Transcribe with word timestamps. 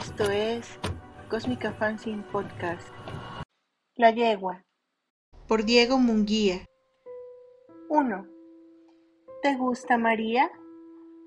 Esto 0.00 0.30
es 0.30 0.78
Cósmica 1.28 1.74
Fanzine 1.74 2.22
Podcast. 2.32 2.88
La 3.96 4.10
yegua. 4.10 4.64
Por 5.46 5.66
Diego 5.66 5.98
Munguía. 5.98 6.64
1. 7.90 8.26
¿Te 9.42 9.56
gusta 9.56 9.98
María? 9.98 10.50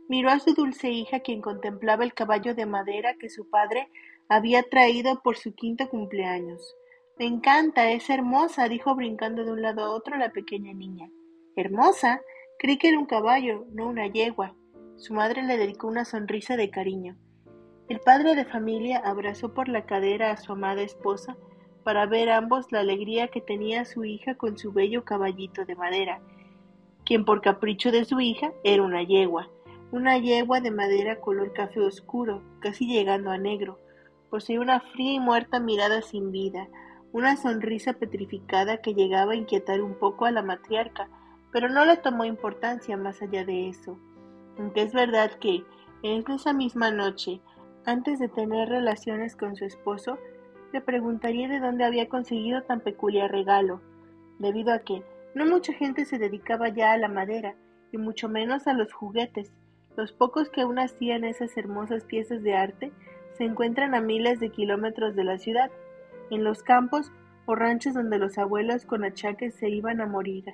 Miró 0.10 0.32
a 0.32 0.40
su 0.40 0.56
dulce 0.56 0.90
hija 0.90 1.20
quien 1.20 1.40
contemplaba 1.40 2.04
el 2.04 2.16
caballo 2.16 2.56
de 2.56 2.66
madera 2.66 3.14
que 3.20 3.30
su 3.30 3.48
padre 3.48 3.92
había 4.28 4.64
traído 4.64 5.22
por 5.22 5.38
su 5.38 5.54
quinto 5.54 5.88
cumpleaños. 5.88 6.76
Me 7.20 7.28
encanta, 7.28 7.92
es 7.92 8.10
hermosa, 8.10 8.70
dijo 8.70 8.96
brincando 8.96 9.46
de 9.46 9.52
un 9.52 9.62
lado 9.62 9.84
a 9.84 9.92
otro 9.92 10.18
la 10.18 10.32
pequeña 10.32 10.74
niña. 10.74 11.12
¿Hermosa? 11.56 12.22
Creí 12.58 12.80
que 12.80 12.90
era 12.90 12.98
un 12.98 13.06
caballo, 13.06 13.68
no 13.72 13.88
una 13.88 14.08
yegua. 14.08 14.56
Su 14.96 15.14
madre 15.14 15.44
le 15.44 15.58
dedicó 15.58 15.88
una 15.88 16.06
sonrisa 16.06 16.58
de 16.58 16.72
cariño. 16.72 17.20
El 17.90 18.00
padre 18.00 18.36
de 18.36 18.46
familia 18.46 19.00
abrazó 19.00 19.54
por 19.54 19.68
la 19.68 19.86
cadera 19.86 20.32
a 20.32 20.38
su 20.38 20.54
amada 20.54 20.82
esposa 20.82 21.36
para 21.84 22.06
ver 22.06 22.30
ambos 22.30 22.72
la 22.72 22.80
alegría 22.80 23.28
que 23.28 23.42
tenía 23.42 23.84
su 23.84 24.06
hija 24.06 24.36
con 24.36 24.58
su 24.58 24.72
bello 24.72 25.04
caballito 25.04 25.66
de 25.66 25.76
madera, 25.76 26.22
quien 27.06 27.26
por 27.26 27.42
capricho 27.42 27.92
de 27.92 28.06
su 28.06 28.22
hija 28.22 28.54
era 28.64 28.84
una 28.84 29.04
yegua, 29.04 29.50
una 29.92 30.18
yegua 30.18 30.62
de 30.62 30.72
madera 30.72 31.20
color 31.20 31.52
café 31.52 31.82
oscuro, 31.82 32.42
casi 32.62 32.88
llegando 32.88 33.32
a 33.32 33.38
negro. 33.38 33.80
Poseía 34.30 34.62
una 34.62 34.80
fría 34.80 35.14
y 35.14 35.20
muerta 35.20 35.60
mirada 35.60 36.02
sin 36.02 36.32
vida, 36.32 36.70
una 37.12 37.36
sonrisa 37.36 37.94
petrificada 37.94 38.78
que 38.78 38.96
llegaba 38.96 39.34
a 39.34 39.36
inquietar 39.36 39.82
un 39.82 39.96
poco 40.00 40.26
a 40.26 40.32
la 40.32 40.42
matriarca, 40.42 41.10
pero 41.52 41.70
no 41.70 41.86
le 41.86 41.98
tomó 41.98 42.24
importancia 42.24 42.96
más 42.98 43.22
allá 43.22 43.46
de 43.46 43.68
eso. 43.68 44.00
Aunque 44.58 44.82
es 44.84 44.94
verdad 44.94 45.32
que, 45.34 45.64
en 46.02 46.24
esa 46.32 46.54
misma 46.54 46.90
noche, 46.90 47.42
antes 47.86 48.20
de 48.20 48.30
tener 48.30 48.70
relaciones 48.70 49.36
con 49.36 49.56
su 49.56 49.66
esposo, 49.66 50.18
le 50.72 50.82
preguntaría 50.82 51.48
de 51.48 51.60
dónde 51.60 51.84
había 51.84 52.10
conseguido 52.10 52.64
tan 52.64 52.80
peculiar 52.80 53.32
regalo, 53.32 53.82
debido 54.40 54.74
a 54.74 54.80
que 54.80 55.04
no 55.36 55.46
mucha 55.46 55.74
gente 55.74 56.06
se 56.06 56.18
dedicaba 56.18 56.70
ya 56.70 56.92
a 56.92 56.98
la 56.98 57.08
madera, 57.08 57.56
y 57.92 57.98
mucho 57.98 58.28
menos 58.28 58.68
a 58.68 58.74
los 58.74 58.92
juguetes. 58.92 59.52
Los 59.96 60.12
pocos 60.12 60.50
que 60.50 60.62
aún 60.62 60.80
hacían 60.80 61.24
esas 61.24 61.56
hermosas 61.58 62.04
piezas 62.06 62.42
de 62.42 62.56
arte 62.56 62.92
se 63.38 63.44
encuentran 63.44 63.94
a 63.94 64.02
miles 64.02 64.40
de 64.40 64.50
kilómetros 64.50 65.16
de 65.16 65.24
la 65.24 65.38
ciudad, 65.38 65.72
en 66.32 66.44
los 66.44 66.64
campos 66.64 67.12
o 67.46 67.56
ranchos 67.56 67.94
donde 67.94 68.18
los 68.18 68.38
abuelos 68.38 68.86
con 68.86 69.04
achaques 69.04 69.54
se 69.56 69.70
iban 69.70 70.02
a 70.02 70.08
morir. 70.08 70.46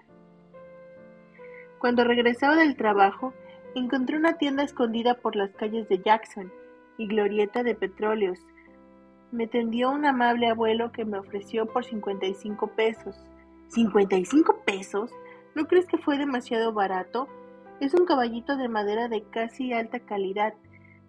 Cuando 1.80 2.04
regresaba 2.04 2.58
del 2.58 2.76
trabajo, 2.76 3.34
encontré 3.76 4.18
una 4.18 4.34
tienda 4.34 4.64
escondida 4.64 5.16
por 5.16 5.36
las 5.36 5.52
calles 5.52 5.88
de 5.88 6.00
Jackson, 6.00 6.52
y 7.00 7.08
glorieta 7.08 7.64
de 7.64 7.74
petróleos. 7.74 8.38
Me 9.32 9.48
tendió 9.48 9.90
un 9.90 10.06
amable 10.06 10.48
abuelo 10.48 10.92
que 10.92 11.06
me 11.06 11.18
ofreció 11.18 11.66
por 11.66 11.86
cincuenta 11.86 12.28
y 12.28 12.36
cinco 12.36 12.68
pesos. 12.68 13.16
¿Cincuenta 13.70 14.18
y 14.18 14.26
cinco 14.26 14.62
pesos? 14.66 15.12
¿No 15.56 15.66
crees 15.66 15.88
que 15.88 15.98
fue 15.98 16.18
demasiado 16.18 16.74
barato? 16.74 17.28
Es 17.80 17.94
un 17.94 18.06
caballito 18.06 18.58
de 18.58 18.68
madera 18.68 19.08
de 19.08 19.24
casi 19.24 19.72
alta 19.72 20.00
calidad. 20.00 20.54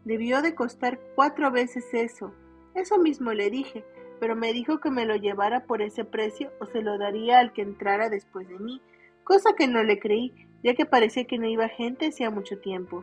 Debió 0.04 0.40
de 0.40 0.54
costar 0.54 1.00
cuatro 1.14 1.50
veces 1.50 1.92
eso. 1.92 2.32
Eso 2.74 2.98
mismo 2.98 3.32
le 3.32 3.50
dije, 3.50 3.84
pero 4.20 4.36
me 4.36 4.52
dijo 4.52 4.78
que 4.78 4.90
me 4.90 5.06
lo 5.06 5.16
llevara 5.16 5.64
por 5.64 5.82
ese 5.82 6.04
precio 6.04 6.52
o 6.60 6.66
se 6.66 6.82
lo 6.82 6.98
daría 6.98 7.40
al 7.40 7.52
que 7.52 7.62
entrara 7.62 8.08
después 8.08 8.46
de 8.48 8.58
mí, 8.58 8.80
cosa 9.24 9.54
que 9.56 9.66
no 9.66 9.82
le 9.82 9.98
creí, 9.98 10.32
ya 10.62 10.74
que 10.74 10.86
parecía 10.86 11.24
que 11.24 11.38
no 11.38 11.48
iba 11.48 11.68
gente 11.68 12.08
hacía 12.08 12.30
mucho 12.30 12.58
tiempo. 12.60 13.02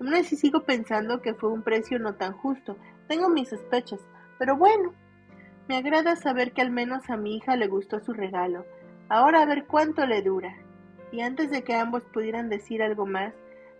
Aún 0.00 0.14
así 0.14 0.36
sigo 0.36 0.64
pensando 0.64 1.22
que 1.22 1.34
fue 1.34 1.50
un 1.50 1.62
precio 1.62 1.98
no 1.98 2.14
tan 2.14 2.32
justo. 2.32 2.76
Tengo 3.08 3.28
mis 3.28 3.48
sospechas, 3.48 4.00
pero 4.38 4.56
bueno. 4.56 4.92
Me 5.68 5.76
agrada 5.76 6.14
saber 6.16 6.52
que 6.52 6.62
al 6.62 6.70
menos 6.70 7.10
a 7.10 7.16
mi 7.16 7.36
hija 7.36 7.56
le 7.56 7.66
gustó 7.66 8.00
su 8.00 8.12
regalo. 8.12 8.64
Ahora 9.08 9.42
a 9.42 9.46
ver 9.46 9.66
cuánto 9.66 10.06
le 10.06 10.22
dura. 10.22 10.54
Y 11.10 11.22
antes 11.22 11.50
de 11.50 11.62
que 11.62 11.74
ambos 11.74 12.02
pudieran 12.04 12.48
decir 12.48 12.82
algo 12.82 13.06
más, 13.06 13.32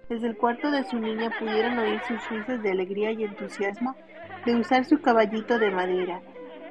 desde 0.08 0.28
el 0.28 0.36
cuarto 0.36 0.70
de 0.70 0.84
su 0.84 0.98
niña 0.98 1.30
pudieron 1.38 1.78
oír 1.78 2.00
sus 2.06 2.28
risas 2.30 2.62
de 2.62 2.70
alegría 2.70 3.12
y 3.12 3.24
entusiasmo 3.24 3.94
de 4.44 4.56
usar 4.56 4.84
su 4.84 5.00
caballito 5.00 5.58
de 5.58 5.70
madera. 5.70 6.22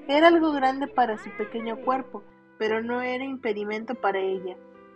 Era 0.08 0.28
algo 0.28 0.52
grande 0.54 0.88
para 0.88 1.18
su 1.18 1.30
pequeño 1.32 1.78
cuerpo, 1.78 2.24
pero 2.58 2.82
no 2.82 3.02
era 3.02 3.24
impedimento 3.24 3.96
para 3.96 4.20
ella. 4.20 4.56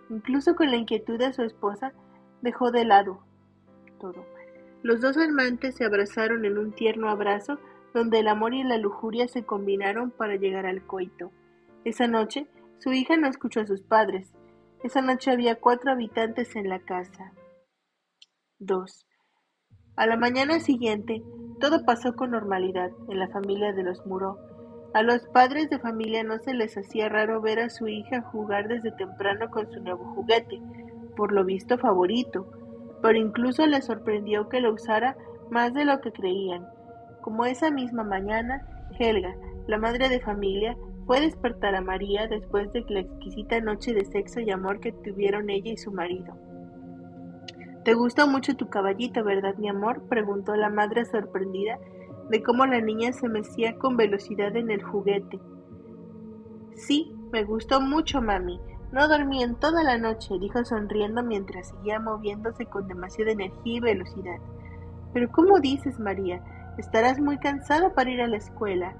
Incluso 0.09 0.55
con 0.55 0.71
la 0.71 0.77
inquietud 0.77 1.17
de 1.17 1.33
su 1.33 1.43
esposa, 1.43 1.93
dejó 2.41 2.71
de 2.71 2.85
lado 2.85 3.19
todo. 3.99 4.25
Los 4.81 5.01
dos 5.01 5.17
amantes 5.17 5.75
se 5.75 5.85
abrazaron 5.85 6.45
en 6.45 6.57
un 6.57 6.71
tierno 6.71 7.09
abrazo 7.09 7.59
donde 7.93 8.19
el 8.19 8.27
amor 8.27 8.53
y 8.53 8.63
la 8.63 8.77
lujuria 8.77 9.27
se 9.27 9.43
combinaron 9.43 10.11
para 10.11 10.35
llegar 10.35 10.65
al 10.65 10.85
coito. 10.85 11.31
Esa 11.83 12.07
noche, 12.07 12.47
su 12.77 12.93
hija 12.93 13.17
no 13.17 13.27
escuchó 13.27 13.61
a 13.61 13.65
sus 13.65 13.81
padres. 13.81 14.31
Esa 14.83 15.01
noche 15.01 15.31
había 15.31 15.55
cuatro 15.55 15.91
habitantes 15.91 16.55
en 16.55 16.69
la 16.69 16.79
casa. 16.79 17.33
2. 18.59 19.05
A 19.97 20.05
la 20.05 20.15
mañana 20.15 20.59
siguiente, 20.59 21.23
todo 21.59 21.83
pasó 21.85 22.15
con 22.15 22.31
normalidad 22.31 22.91
en 23.09 23.19
la 23.19 23.27
familia 23.27 23.73
de 23.73 23.83
los 23.83 24.05
Muró. 24.05 24.37
A 24.93 25.03
los 25.03 25.27
padres 25.27 25.69
de 25.69 25.79
familia 25.79 26.23
no 26.23 26.39
se 26.39 26.53
les 26.53 26.77
hacía 26.77 27.09
raro 27.09 27.41
ver 27.41 27.59
a 27.59 27.69
su 27.69 27.87
hija 27.87 28.21
jugar 28.21 28.67
desde 28.69 28.91
temprano 28.93 29.49
con 29.49 29.69
su 29.71 29.81
nuevo 29.81 30.05
juguete, 30.15 30.61
por 31.15 31.31
lo 31.33 31.43
visto 31.43 31.77
favorito, 31.77 32.49
pero 33.01 33.17
incluso 33.17 33.65
les 33.65 33.85
sorprendió 33.85 34.49
que 34.49 34.61
lo 34.61 34.73
usara 34.73 35.15
más 35.49 35.73
de 35.73 35.85
lo 35.85 35.99
que 36.01 36.11
creían. 36.11 36.67
Como 37.21 37.45
esa 37.45 37.71
misma 37.71 38.03
mañana, 38.03 38.65
Helga, 38.97 39.35
la 39.67 39.77
madre 39.77 40.09
de 40.09 40.19
familia, 40.19 40.75
fue 41.05 41.17
a 41.17 41.21
despertar 41.21 41.75
a 41.75 41.81
María 41.81 42.27
después 42.27 42.71
de 42.71 42.85
la 42.89 42.99
exquisita 42.99 43.59
noche 43.61 43.93
de 43.93 44.05
sexo 44.05 44.39
y 44.41 44.51
amor 44.51 44.79
que 44.79 44.91
tuvieron 44.91 45.49
ella 45.49 45.71
y 45.71 45.77
su 45.77 45.91
marido. 45.91 46.37
¿Te 47.83 47.93
gusta 47.93 48.25
mucho 48.25 48.55
tu 48.55 48.69
caballito, 48.69 49.23
verdad, 49.23 49.55
mi 49.57 49.69
amor? 49.69 50.07
preguntó 50.07 50.55
la 50.55 50.69
madre 50.69 51.05
sorprendida 51.05 51.79
de 52.29 52.43
cómo 52.43 52.65
la 52.65 52.81
niña 52.81 53.11
se 53.11 53.27
mecía 53.27 53.75
con 53.77 53.97
velocidad 53.97 54.55
en 54.55 54.69
el 54.69 54.83
juguete. 54.83 55.39
Sí, 56.75 57.11
me 57.31 57.43
gustó 57.43 57.81
mucho, 57.81 58.21
mami, 58.21 58.59
no 58.91 59.07
dormí 59.07 59.43
en 59.43 59.55
toda 59.55 59.83
la 59.83 59.97
noche, 59.97 60.39
dijo 60.39 60.63
sonriendo 60.65 61.23
mientras 61.23 61.69
seguía 61.69 61.99
moviéndose 61.99 62.65
con 62.65 62.87
demasiada 62.87 63.31
energía 63.31 63.77
y 63.77 63.79
velocidad. 63.79 64.37
Pero 65.13 65.31
¿cómo 65.31 65.59
dices, 65.59 65.99
María? 65.99 66.41
Estarás 66.77 67.19
muy 67.19 67.37
cansada 67.37 67.93
para 67.93 68.09
ir 68.09 68.21
a 68.21 68.27
la 68.27 68.37
escuela. 68.37 68.95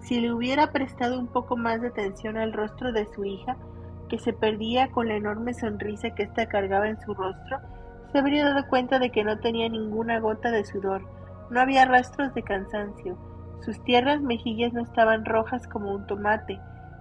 Si 0.00 0.20
le 0.20 0.32
hubiera 0.32 0.72
prestado 0.72 1.18
un 1.18 1.28
poco 1.28 1.56
más 1.56 1.80
de 1.80 1.88
atención 1.88 2.36
al 2.36 2.52
rostro 2.52 2.92
de 2.92 3.06
su 3.14 3.24
hija, 3.24 3.56
que 4.08 4.18
se 4.18 4.32
perdía 4.32 4.90
con 4.90 5.08
la 5.08 5.14
enorme 5.14 5.54
sonrisa 5.54 6.10
que 6.14 6.24
ésta 6.24 6.46
cargaba 6.46 6.88
en 6.88 7.00
su 7.00 7.14
rostro, 7.14 7.58
se 8.10 8.18
habría 8.18 8.44
dado 8.44 8.66
cuenta 8.68 8.98
de 8.98 9.10
que 9.10 9.24
no 9.24 9.38
tenía 9.38 9.68
ninguna 9.68 10.20
gota 10.20 10.50
de 10.50 10.64
sudor, 10.64 11.02
no 11.50 11.60
había 11.60 11.84
rastros 11.84 12.34
de 12.34 12.42
cansancio, 12.42 13.16
sus 13.64 13.82
tiernas 13.84 14.20
mejillas 14.20 14.72
no 14.72 14.82
estaban 14.82 15.24
rojas 15.24 15.66
como 15.68 15.94
un 15.94 16.06
tomate. 16.06 16.60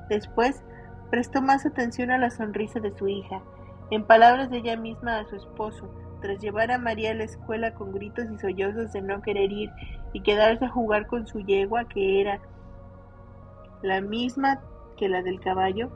Después 0.09 0.63
Prestó 1.11 1.41
más 1.41 1.66
atención 1.66 2.09
a 2.09 2.17
la 2.17 2.31
sonrisa 2.31 2.79
de 2.79 2.95
su 2.97 3.07
hija, 3.07 3.41
en 3.91 4.05
palabras 4.05 4.49
de 4.49 4.59
ella 4.59 4.77
misma 4.77 5.19
a 5.19 5.25
su 5.25 5.35
esposo, 5.35 5.94
tras 6.22 6.39
llevar 6.39 6.72
a 6.72 6.77
María 6.77 7.11
a 7.11 7.16
la 7.16 7.25
escuela 7.25 7.73
con 7.73 7.91
gritos 7.91 8.25
y 8.31 8.38
sollozos 8.39 8.94
de 8.94 9.01
no 9.01 9.21
querer 9.21 9.51
ir 9.51 9.69
y 10.13 10.21
quedarse 10.21 10.66
a 10.66 10.69
jugar 10.69 11.07
con 11.07 11.27
su 11.27 11.41
yegua, 11.41 11.83
que 11.89 12.21
era 12.21 12.39
la 13.81 14.00
misma 14.00 14.61
que 14.95 15.09
la 15.09 15.21
del 15.21 15.41
caballo, 15.41 15.89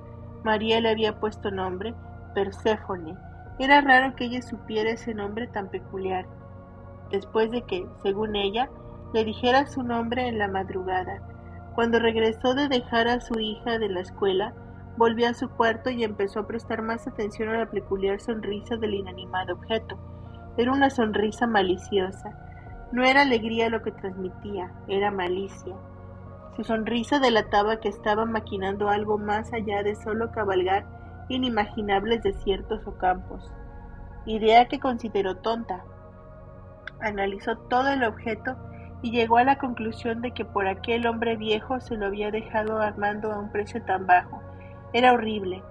María 0.44 0.82
le 0.82 0.90
había 0.90 1.20
puesto 1.20 1.50
nombre 1.50 1.94
Perséfone. 2.34 3.16
Era 3.58 3.80
raro 3.80 4.16
que 4.16 4.26
ella 4.26 4.42
supiera 4.42 4.90
ese 4.90 5.14
nombre 5.14 5.48
tan 5.48 5.70
peculiar, 5.70 6.26
después 7.10 7.52
de 7.52 7.62
que, 7.62 7.88
según 8.04 8.36
ella, 8.36 8.70
le 9.14 9.24
dijera 9.24 9.66
su 9.68 9.82
nombre 9.82 10.28
en 10.28 10.40
la 10.40 10.50
madrugada. 10.50 11.22
Cuando 11.74 12.00
regresó 12.00 12.54
de 12.54 12.68
dejar 12.68 13.08
a 13.08 13.22
su 13.22 13.40
hija 13.40 13.80
de 13.80 13.88
la 13.88 14.02
escuela, 14.02 14.54
Volvió 14.98 15.28
a 15.28 15.34
su 15.34 15.50
cuarto 15.50 15.90
y 15.90 16.06
empezó 16.06 16.40
a 16.40 16.48
prestar 16.48 16.82
más 16.82 17.06
atención 17.06 17.50
a 17.50 17.58
la 17.58 17.66
peculiar 17.70 18.22
sonrisa 18.22 18.78
del 18.78 18.94
inanimado 18.94 19.56
objeto. 19.56 19.98
Era 20.56 20.72
una 20.72 20.90
sonrisa 20.90 21.48
maliciosa. 21.48 22.30
No 22.94 23.04
era 23.04 23.24
alegría 23.24 23.70
lo 23.70 23.82
que 23.82 23.92
transmitía, 23.92 24.72
era 24.88 25.12
malicia. 25.12 25.76
Su 26.56 26.64
sonrisa 26.64 27.20
delataba 27.20 27.82
que 27.82 27.90
estaba 27.90 28.24
maquinando 28.26 28.88
algo 28.88 29.18
más 29.18 29.52
allá 29.52 29.84
de 29.84 29.96
solo 29.96 30.32
cabalgar 30.32 30.86
inimaginables 31.28 32.24
desiertos 32.24 32.88
o 32.88 32.98
campos. 32.98 33.52
Idea 34.26 34.70
que 34.70 34.80
consideró 34.80 35.36
tonta. 35.36 35.84
Analizó 37.02 37.58
todo 37.58 37.90
el 37.90 38.06
objeto 38.06 38.56
y 39.02 39.12
llegó 39.12 39.38
a 39.38 39.44
la 39.44 39.58
conclusión 39.58 40.22
de 40.22 40.32
que 40.32 40.46
por 40.46 40.68
aquel 40.68 41.06
hombre 41.06 41.36
viejo 41.36 41.82
se 41.82 41.98
lo 41.98 42.06
había 42.06 42.32
dejado 42.32 42.78
armando 42.78 43.34
a 43.34 43.40
un 43.40 43.52
precio 43.52 43.84
tan 43.84 44.08
bajo 44.08 44.42
era 44.96 45.12
horrible, 45.12 45.62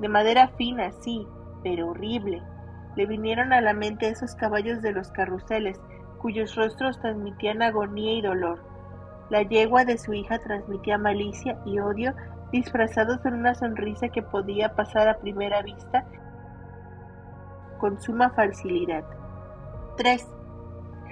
de 0.00 0.08
madera 0.08 0.48
fina, 0.58 0.90
sí, 0.90 1.24
pero 1.62 1.90
horrible. 1.90 2.42
Le 2.96 3.06
vinieron 3.06 3.52
a 3.52 3.60
la 3.60 3.74
mente 3.74 4.08
esos 4.08 4.34
caballos 4.34 4.82
de 4.82 4.90
los 4.90 5.12
carruseles, 5.12 5.80
cuyos 6.18 6.56
rostros 6.56 6.98
transmitían 7.00 7.62
agonía 7.62 8.14
y 8.14 8.22
dolor. 8.22 8.58
La 9.30 9.42
yegua 9.42 9.84
de 9.84 9.98
su 9.98 10.12
hija 10.14 10.40
transmitía 10.40 10.98
malicia 10.98 11.60
y 11.64 11.78
odio 11.78 12.12
disfrazados 12.50 13.24
en 13.24 13.34
una 13.34 13.54
sonrisa 13.54 14.08
que 14.08 14.20
podía 14.20 14.74
pasar 14.74 15.08
a 15.08 15.18
primera 15.18 15.62
vista 15.62 16.04
con 17.78 18.00
suma 18.00 18.30
facilidad. 18.30 19.04
3. 19.96 20.26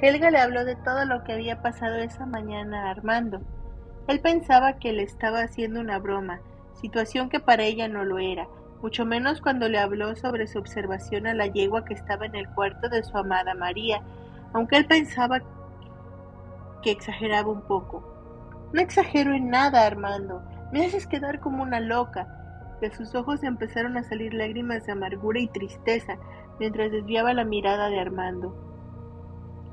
Helga 0.02 0.32
le 0.32 0.40
habló 0.40 0.64
de 0.64 0.75
todo 0.75 1.05
lo 1.05 1.22
que 1.22 1.34
había 1.34 1.62
pasado 1.62 1.99
esa 1.99 2.26
mañana 2.26 2.88
a 2.88 2.90
Armando. 2.90 3.40
Él 4.08 4.19
pensaba 4.19 4.72
que 4.81 4.93
le 4.93 5.05
estaba 5.05 5.43
haciendo 5.43 5.78
una 5.78 6.00
broma, 6.00 6.40
situación 6.81 7.29
que 7.29 7.41
para 7.41 7.65
ella 7.65 7.88
no 7.88 8.05
lo 8.05 8.19
era, 8.19 8.49
mucho 8.82 9.05
menos 9.05 9.41
cuando 9.41 9.69
le 9.69 9.79
habló 9.79 10.17
sobre 10.17 10.47
su 10.47 10.59
observación 10.59 11.27
a 11.27 11.35
la 11.35 11.47
yegua 11.47 11.85
que 11.85 11.94
estaba 11.94 12.27
en 12.27 12.35
el 12.35 12.49
cuarto 12.49 12.88
de 12.88 13.03
su 13.05 13.17
amada 13.17 13.55
María, 13.55 14.00
aunque 14.53 14.77
él 14.77 14.87
pensaba 14.87 15.41
que 16.82 16.91
exageraba 16.91 17.50
un 17.50 17.62
poco. 17.62 18.03
No 18.73 18.81
exagero 18.81 19.35
en 19.35 19.50
nada, 19.50 19.87
Armando, 19.87 20.43
me 20.73 20.87
haces 20.87 21.06
quedar 21.06 21.41
como 21.41 21.62
una 21.62 21.81
loca. 21.81 22.27
De 22.81 22.91
sus 22.91 23.15
ojos 23.15 23.43
empezaron 23.43 23.99
a 23.99 24.03
salir 24.03 24.32
lágrimas 24.32 24.87
de 24.87 24.93
amargura 24.93 25.41
y 25.41 25.49
tristeza 25.49 26.17
mientras 26.59 26.91
desviaba 26.91 27.35
la 27.35 27.44
mirada 27.44 27.91
de 27.91 28.00
Armando. 28.00 28.55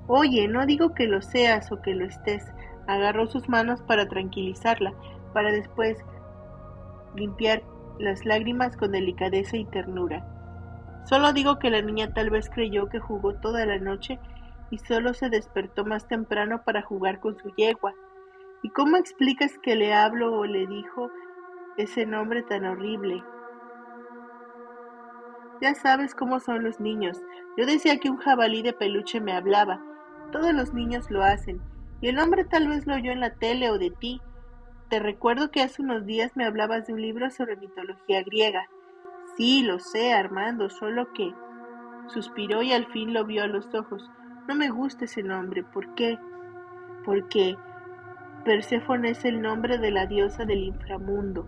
Oye, 0.07 0.47
no 0.47 0.65
digo 0.65 0.93
que 0.93 1.07
lo 1.07 1.21
seas 1.21 1.71
o 1.71 1.81
que 1.81 1.93
lo 1.93 2.05
estés. 2.05 2.45
Agarró 2.87 3.27
sus 3.27 3.47
manos 3.47 3.81
para 3.81 4.07
tranquilizarla, 4.07 4.93
para 5.33 5.51
después 5.51 5.97
limpiar 7.17 7.63
las 7.99 8.25
lágrimas 8.25 8.77
con 8.77 8.91
delicadeza 8.91 9.57
y 9.57 9.65
ternura. 9.65 10.25
Solo 11.05 11.33
digo 11.33 11.59
que 11.59 11.69
la 11.69 11.81
niña 11.81 12.13
tal 12.13 12.29
vez 12.29 12.49
creyó 12.49 12.87
que 12.89 12.99
jugó 12.99 13.35
toda 13.35 13.65
la 13.65 13.79
noche 13.79 14.19
y 14.71 14.77
solo 14.77 15.13
se 15.13 15.29
despertó 15.29 15.85
más 15.85 16.07
temprano 16.07 16.63
para 16.63 16.81
jugar 16.81 17.19
con 17.19 17.37
su 17.37 17.53
yegua. 17.55 17.93
¿Y 18.61 18.69
cómo 18.69 18.97
explicas 18.97 19.57
que 19.61 19.75
le 19.75 19.93
hablo 19.93 20.33
o 20.33 20.45
le 20.45 20.67
dijo 20.67 21.09
ese 21.77 22.05
nombre 22.05 22.43
tan 22.43 22.65
horrible? 22.65 23.23
Ya 25.61 25.73
sabes 25.75 26.13
cómo 26.13 26.39
son 26.39 26.63
los 26.63 26.79
niños. 26.79 27.21
Yo 27.57 27.65
decía 27.65 27.99
que 27.99 28.09
un 28.09 28.17
jabalí 28.17 28.61
de 28.61 28.73
peluche 28.73 29.21
me 29.21 29.33
hablaba. 29.33 29.81
Todos 30.31 30.53
los 30.53 30.73
niños 30.73 31.09
lo 31.09 31.23
hacen. 31.23 31.61
Y 32.01 32.09
el 32.09 32.19
hombre 32.19 32.43
tal 32.45 32.67
vez 32.67 32.85
lo 32.85 32.95
oyó 32.95 33.11
en 33.11 33.21
la 33.21 33.33
tele 33.33 33.71
o 33.71 33.79
de 33.79 33.89
ti, 33.89 34.21
te 34.89 34.99
recuerdo 34.99 35.51
que 35.51 35.61
hace 35.61 35.81
unos 35.81 36.05
días 36.05 36.31
me 36.35 36.45
hablabas 36.45 36.87
de 36.87 36.93
un 36.93 37.01
libro 37.01 37.29
sobre 37.29 37.57
mitología 37.57 38.23
griega. 38.23 38.67
Sí, 39.35 39.63
lo 39.63 39.79
sé, 39.79 40.13
Armando, 40.13 40.69
solo 40.69 41.11
que... 41.13 41.33
Suspiró 42.07 42.61
y 42.61 42.71
al 42.71 42.85
fin 42.87 43.13
lo 43.13 43.25
vio 43.25 43.43
a 43.43 43.47
los 43.47 43.73
ojos. 43.75 44.09
No 44.47 44.55
me 44.55 44.69
gusta 44.69 45.05
ese 45.05 45.23
nombre. 45.23 45.63
¿Por 45.63 45.93
qué? 45.95 46.17
Porque 47.03 47.57
Perséfone 48.45 49.09
es 49.09 49.25
el 49.25 49.41
nombre 49.41 49.77
de 49.77 49.91
la 49.91 50.05
diosa 50.05 50.45
del 50.45 50.63
inframundo. 50.63 51.45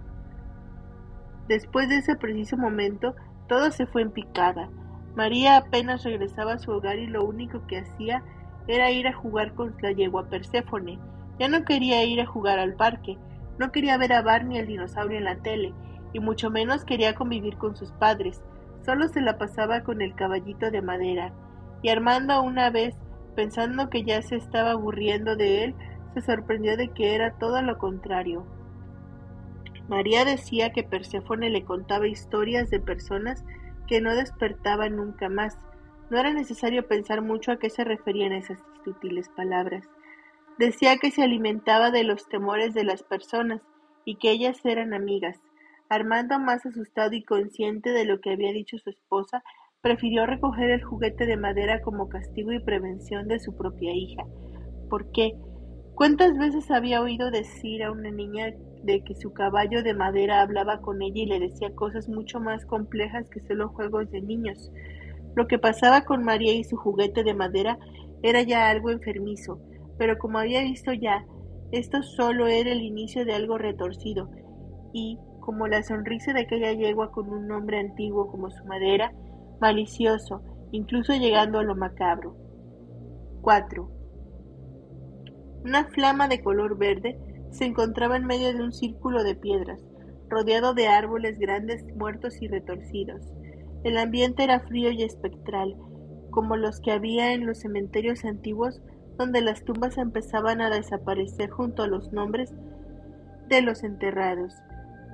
Después 1.47 1.87
de 1.87 1.99
ese 1.99 2.17
preciso 2.17 2.57
momento, 2.57 3.15
todo 3.47 3.71
se 3.71 3.85
fue 3.85 4.01
en 4.01 4.11
picada. 4.11 4.69
María 5.15 5.55
apenas 5.55 6.03
regresaba 6.03 6.53
a 6.53 6.59
su 6.59 6.71
hogar 6.71 6.99
y 6.99 7.07
lo 7.07 7.23
único 7.23 7.65
que 7.67 7.79
hacía 7.79 8.21
era 8.67 8.91
ir 8.91 9.07
a 9.07 9.13
jugar 9.13 9.53
con 9.55 9.73
la 9.81 9.93
yegua 9.93 10.27
Perséfone. 10.27 10.99
Ya 11.39 11.47
no 11.47 11.63
quería 11.63 12.03
ir 12.03 12.19
a 12.19 12.25
jugar 12.25 12.59
al 12.59 12.73
parque, 12.73 13.17
no 13.59 13.71
quería 13.71 13.97
ver 13.97 14.13
a 14.13 14.21
Barney 14.21 14.57
el 14.57 14.67
dinosaurio 14.67 15.17
en 15.17 15.25
la 15.25 15.35
tele, 15.35 15.73
y 16.13 16.19
mucho 16.19 16.49
menos 16.49 16.85
quería 16.85 17.13
convivir 17.13 17.57
con 17.57 17.75
sus 17.75 17.91
padres. 17.91 18.41
Solo 18.85 19.07
se 19.09 19.21
la 19.21 19.37
pasaba 19.37 19.81
con 19.83 20.01
el 20.01 20.15
caballito 20.15 20.71
de 20.71 20.81
madera. 20.81 21.33
Y 21.81 21.89
Armando 21.89 22.41
una 22.41 22.69
vez, 22.71 22.95
pensando 23.35 23.89
que 23.89 24.03
ya 24.03 24.21
se 24.21 24.37
estaba 24.37 24.71
aburriendo 24.71 25.35
de 25.35 25.65
él, 25.65 25.75
se 26.13 26.21
sorprendió 26.21 26.77
de 26.77 26.87
que 26.87 27.13
era 27.13 27.37
todo 27.37 27.61
lo 27.61 27.77
contrario. 27.77 28.45
María 29.89 30.23
decía 30.23 30.71
que 30.71 30.83
Perséfone 30.83 31.49
le 31.49 31.65
contaba 31.65 32.07
historias 32.07 32.69
de 32.69 32.79
personas 32.79 33.43
que 33.87 34.01
no 34.01 34.15
despertaban 34.15 34.95
nunca 34.95 35.29
más. 35.29 35.57
No 36.09 36.19
era 36.19 36.31
necesario 36.31 36.87
pensar 36.87 37.21
mucho 37.21 37.51
a 37.51 37.57
qué 37.57 37.69
se 37.69 37.83
referían 37.83 38.31
esas 38.31 38.59
sutiles 38.85 39.29
palabras. 39.29 39.87
Decía 40.59 40.97
que 40.97 41.09
se 41.09 41.23
alimentaba 41.23 41.89
de 41.89 42.03
los 42.03 42.27
temores 42.27 42.73
de 42.73 42.83
las 42.83 43.01
personas 43.01 43.61
y 44.03 44.17
que 44.17 44.29
ellas 44.29 44.59
eran 44.65 44.93
amigas. 44.93 45.39
Armando, 45.87 46.37
más 46.37 46.65
asustado 46.65 47.13
y 47.13 47.23
consciente 47.23 47.91
de 47.91 48.03
lo 48.03 48.19
que 48.19 48.31
había 48.31 48.51
dicho 48.51 48.77
su 48.77 48.89
esposa, 48.89 49.41
prefirió 49.79 50.25
recoger 50.25 50.69
el 50.71 50.83
juguete 50.83 51.25
de 51.25 51.37
madera 51.37 51.81
como 51.81 52.09
castigo 52.09 52.51
y 52.51 52.59
prevención 52.59 53.29
de 53.29 53.39
su 53.39 53.55
propia 53.55 53.93
hija. 53.93 54.25
¿Por 54.89 55.09
qué? 55.13 55.31
¿Cuántas 55.95 56.37
veces 56.37 56.69
había 56.71 57.01
oído 57.01 57.31
decir 57.31 57.81
a 57.81 57.93
una 57.93 58.11
niña 58.11 58.53
de 58.83 59.01
que 59.05 59.15
su 59.15 59.31
caballo 59.31 59.81
de 59.81 59.93
madera 59.93 60.41
hablaba 60.41 60.81
con 60.81 61.01
ella 61.01 61.21
y 61.21 61.25
le 61.27 61.39
decía 61.39 61.73
cosas 61.73 62.09
mucho 62.09 62.41
más 62.41 62.65
complejas 62.65 63.29
que 63.29 63.39
solo 63.47 63.69
juegos 63.69 64.11
de 64.11 64.21
niños? 64.21 64.73
Lo 65.37 65.47
que 65.47 65.57
pasaba 65.57 66.01
con 66.01 66.25
María 66.25 66.51
y 66.51 66.65
su 66.65 66.75
juguete 66.75 67.23
de 67.23 67.33
madera 67.33 67.79
era 68.23 68.41
ya 68.41 68.69
algo 68.69 68.89
enfermizo, 68.89 69.61
pero 69.99 70.17
como 70.17 70.39
había 70.39 70.61
visto 70.61 70.93
ya, 70.93 71.25
esto 71.71 72.01
solo 72.01 72.47
era 72.47 72.71
el 72.71 72.81
inicio 72.81 73.25
de 73.25 73.33
algo 73.33 73.57
retorcido, 73.59 74.31
y, 74.93 75.19
como 75.41 75.67
la 75.67 75.83
sonrisa 75.83 76.33
de 76.33 76.41
aquella 76.41 76.71
yegua 76.71 77.11
con 77.11 77.29
un 77.29 77.47
nombre 77.47 77.79
antiguo 77.79 78.27
como 78.31 78.49
su 78.49 78.65
madera, 78.65 79.13
malicioso, 79.59 80.41
incluso 80.71 81.13
llegando 81.13 81.59
a 81.59 81.63
lo 81.63 81.75
macabro. 81.75 82.35
4. 83.41 83.91
Una 85.65 85.85
flama 85.89 86.29
de 86.29 86.41
color 86.41 86.77
verde 86.77 87.19
se 87.51 87.65
encontraba 87.65 88.15
en 88.15 88.25
medio 88.25 88.53
de 88.53 88.63
un 88.63 88.71
círculo 88.71 89.23
de 89.23 89.35
piedras, 89.35 89.85
rodeado 90.29 90.73
de 90.73 90.87
árboles 90.87 91.37
grandes, 91.39 91.83
muertos 91.95 92.41
y 92.41 92.47
retorcidos. 92.47 93.21
El 93.83 93.97
ambiente 93.97 94.43
era 94.43 94.61
frío 94.61 94.91
y 94.91 95.03
espectral, 95.03 95.75
como 96.31 96.55
los 96.55 96.79
que 96.79 96.91
había 96.91 97.33
en 97.33 97.45
los 97.45 97.59
cementerios 97.59 98.23
antiguos 98.23 98.81
donde 99.19 99.41
las 99.41 99.65
tumbas 99.65 99.97
empezaban 99.97 100.61
a 100.61 100.69
desaparecer 100.69 101.49
junto 101.49 101.83
a 101.83 101.87
los 101.87 102.13
nombres 102.13 102.53
de 103.49 103.61
los 103.61 103.83
enterrados. 103.83 104.55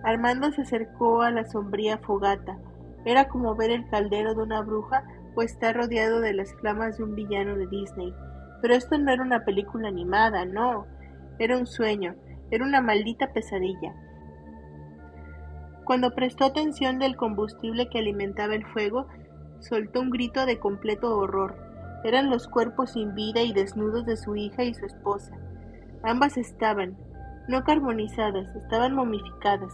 Armando 0.04 0.52
se 0.52 0.62
acercó 0.62 1.24
a 1.24 1.32
la 1.32 1.44
sombría 1.46 1.98
fogata. 1.98 2.60
Era 3.04 3.28
como 3.28 3.56
ver 3.56 3.72
el 3.72 3.90
caldero 3.90 4.36
de 4.36 4.44
una 4.44 4.62
bruja 4.62 5.04
o 5.34 5.42
estar 5.42 5.76
rodeado 5.76 6.22
de 6.22 6.34
las 6.34 6.54
flamas 6.54 6.98
de 6.98 7.04
un 7.04 7.16
villano 7.16 7.56
de 7.56 7.66
Disney. 7.66 8.14
Pero 8.62 8.76
esto 8.76 8.96
no 9.00 9.12
era 9.12 9.24
una 9.24 9.44
película 9.44 9.88
animada, 9.88 10.46
no. 10.46 10.86
Era 11.40 11.58
un 11.58 11.66
sueño, 11.66 12.14
era 12.52 12.64
una 12.64 12.82
maldita 12.82 13.34
pesadilla. 13.34 13.96
Cuando 15.84 16.14
prestó 16.14 16.46
atención 16.46 17.00
del 17.00 17.16
combustible 17.16 17.90
que 17.90 17.98
alimentaba 17.98 18.54
el 18.54 18.68
fuego, 18.68 19.08
soltó 19.62 20.00
un 20.00 20.12
grito 20.12 20.46
de 20.46 20.60
completo 20.60 21.18
horror. 21.18 21.58
Eran 22.06 22.30
los 22.30 22.48
cuerpos 22.48 22.92
sin 22.92 23.16
vida 23.16 23.42
y 23.42 23.52
desnudos 23.52 24.06
de 24.06 24.16
su 24.16 24.36
hija 24.36 24.64
y 24.64 24.76
su 24.76 24.86
esposa. 24.86 25.36
Ambas 26.04 26.38
estaban, 26.38 26.96
no 27.48 27.64
carbonizadas, 27.64 28.56
estaban 28.56 28.94
momificadas, 28.94 29.74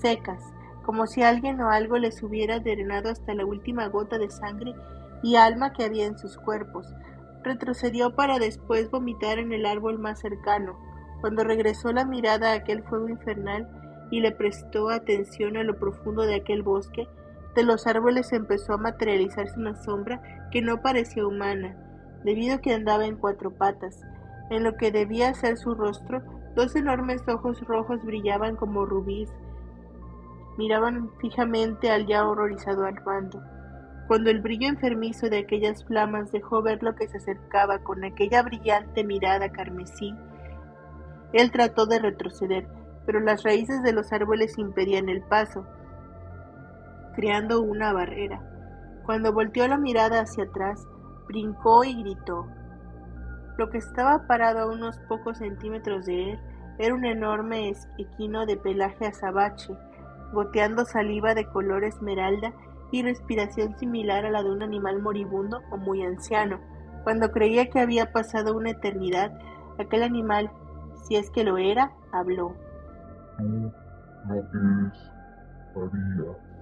secas, 0.00 0.40
como 0.84 1.08
si 1.08 1.24
alguien 1.24 1.60
o 1.60 1.68
algo 1.68 1.98
les 1.98 2.22
hubiera 2.22 2.60
drenado 2.60 3.10
hasta 3.10 3.34
la 3.34 3.44
última 3.44 3.88
gota 3.88 4.16
de 4.16 4.30
sangre 4.30 4.76
y 5.24 5.34
alma 5.34 5.72
que 5.72 5.82
había 5.82 6.06
en 6.06 6.16
sus 6.16 6.36
cuerpos. 6.36 6.86
Retrocedió 7.42 8.14
para 8.14 8.38
después 8.38 8.88
vomitar 8.88 9.40
en 9.40 9.52
el 9.52 9.66
árbol 9.66 9.98
más 9.98 10.20
cercano. 10.20 10.78
Cuando 11.20 11.42
regresó 11.42 11.90
la 11.90 12.04
mirada 12.04 12.52
a 12.52 12.56
aquel 12.58 12.84
fuego 12.84 13.08
infernal 13.08 13.68
y 14.12 14.20
le 14.20 14.30
prestó 14.30 14.88
atención 14.88 15.56
a 15.56 15.64
lo 15.64 15.76
profundo 15.80 16.22
de 16.22 16.36
aquel 16.36 16.62
bosque, 16.62 17.08
de 17.56 17.64
los 17.64 17.86
árboles 17.86 18.32
empezó 18.32 18.74
a 18.74 18.78
materializarse 18.78 19.58
una 19.58 19.74
sombra 19.74 20.20
que 20.52 20.60
no 20.60 20.82
parecía 20.82 21.26
humana, 21.26 21.74
debido 22.22 22.56
a 22.56 22.58
que 22.58 22.74
andaba 22.74 23.06
en 23.06 23.16
cuatro 23.16 23.50
patas. 23.50 24.00
En 24.50 24.62
lo 24.62 24.76
que 24.76 24.92
debía 24.92 25.34
ser 25.34 25.56
su 25.56 25.74
rostro, 25.74 26.22
dos 26.54 26.76
enormes 26.76 27.26
ojos 27.26 27.60
rojos 27.62 28.04
brillaban 28.04 28.56
como 28.56 28.84
rubíes. 28.84 29.32
Miraban 30.58 31.10
fijamente 31.18 31.90
al 31.90 32.06
ya 32.06 32.28
horrorizado 32.28 32.84
Armando. 32.84 33.42
Cuando 34.06 34.30
el 34.30 34.40
brillo 34.40 34.68
enfermizo 34.68 35.28
de 35.28 35.38
aquellas 35.38 35.84
flamas 35.84 36.30
dejó 36.30 36.62
ver 36.62 36.82
lo 36.82 36.94
que 36.94 37.08
se 37.08 37.16
acercaba 37.16 37.78
con 37.80 38.04
aquella 38.04 38.42
brillante 38.42 39.02
mirada 39.02 39.50
carmesí, 39.50 40.14
él 41.32 41.50
trató 41.50 41.86
de 41.86 41.98
retroceder, 41.98 42.68
pero 43.04 43.18
las 43.18 43.42
raíces 43.42 43.82
de 43.82 43.92
los 43.92 44.12
árboles 44.12 44.58
impedían 44.58 45.08
el 45.08 45.22
paso 45.22 45.66
creando 47.16 47.60
una 47.62 47.92
barrera. 47.92 48.40
Cuando 49.04 49.32
volteó 49.32 49.66
la 49.66 49.78
mirada 49.78 50.20
hacia 50.20 50.44
atrás, 50.44 50.86
brincó 51.26 51.82
y 51.82 52.00
gritó. 52.02 52.46
Lo 53.58 53.70
que 53.70 53.78
estaba 53.78 54.26
parado 54.26 54.60
a 54.60 54.72
unos 54.72 54.98
pocos 55.08 55.38
centímetros 55.38 56.06
de 56.06 56.32
él 56.32 56.40
era 56.78 56.94
un 56.94 57.04
enorme 57.04 57.72
equino 57.98 58.46
de 58.46 58.56
pelaje 58.56 59.06
azabache, 59.06 59.74
goteando 60.32 60.84
saliva 60.84 61.34
de 61.34 61.46
color 61.46 61.82
esmeralda 61.84 62.52
y 62.92 63.02
respiración 63.02 63.76
similar 63.78 64.26
a 64.26 64.30
la 64.30 64.42
de 64.42 64.50
un 64.50 64.62
animal 64.62 65.00
moribundo 65.00 65.62
o 65.72 65.76
muy 65.76 66.02
anciano. 66.02 66.60
Cuando 67.02 67.32
creía 67.32 67.70
que 67.70 67.80
había 67.80 68.12
pasado 68.12 68.54
una 68.54 68.70
eternidad, 68.70 69.32
aquel 69.78 70.02
animal 70.02 70.50
si 71.06 71.16
es 71.16 71.30
que 71.30 71.44
lo 71.44 71.56
era, 71.56 71.92
habló. 72.12 72.54
No. 73.38 73.72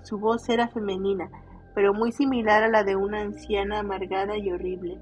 Su 0.05 0.19
voz 0.19 0.49
era 0.51 0.69
femenina, 0.69 1.31
pero 1.75 1.95
muy 1.95 2.13
similar 2.13 2.63
a 2.63 2.69
la 2.69 2.85
de 2.85 2.95
una 2.95 3.23
anciana 3.23 3.81
amargada 3.81 4.37
y 4.37 4.53
horrible. 4.53 4.99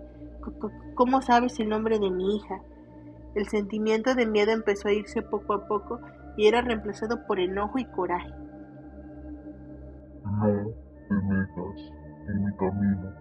¿Cómo 0.95 1.21
sabes 1.23 1.59
el 1.59 1.69
nombre 1.69 1.99
de 1.99 2.09
mi 2.09 2.37
hija? 2.37 2.63
El 3.35 3.49
sentimiento 3.49 4.15
de 4.15 4.27
miedo 4.27 4.53
empezó 4.53 4.89
a 4.89 4.93
irse 4.93 5.23
poco 5.23 5.55
a 5.55 5.67
poco 5.67 6.01
y 6.37 6.47
era 6.47 6.63
reemplazado 6.63 7.27
por 7.27 7.41
enojo 7.41 7.79
y 7.79 7.85
coraje. 7.87 8.33
No 10.25 10.71
te 11.09 11.15
metas 11.15 11.93
en 12.29 12.45
mi 12.45 12.57
camino, 12.57 13.13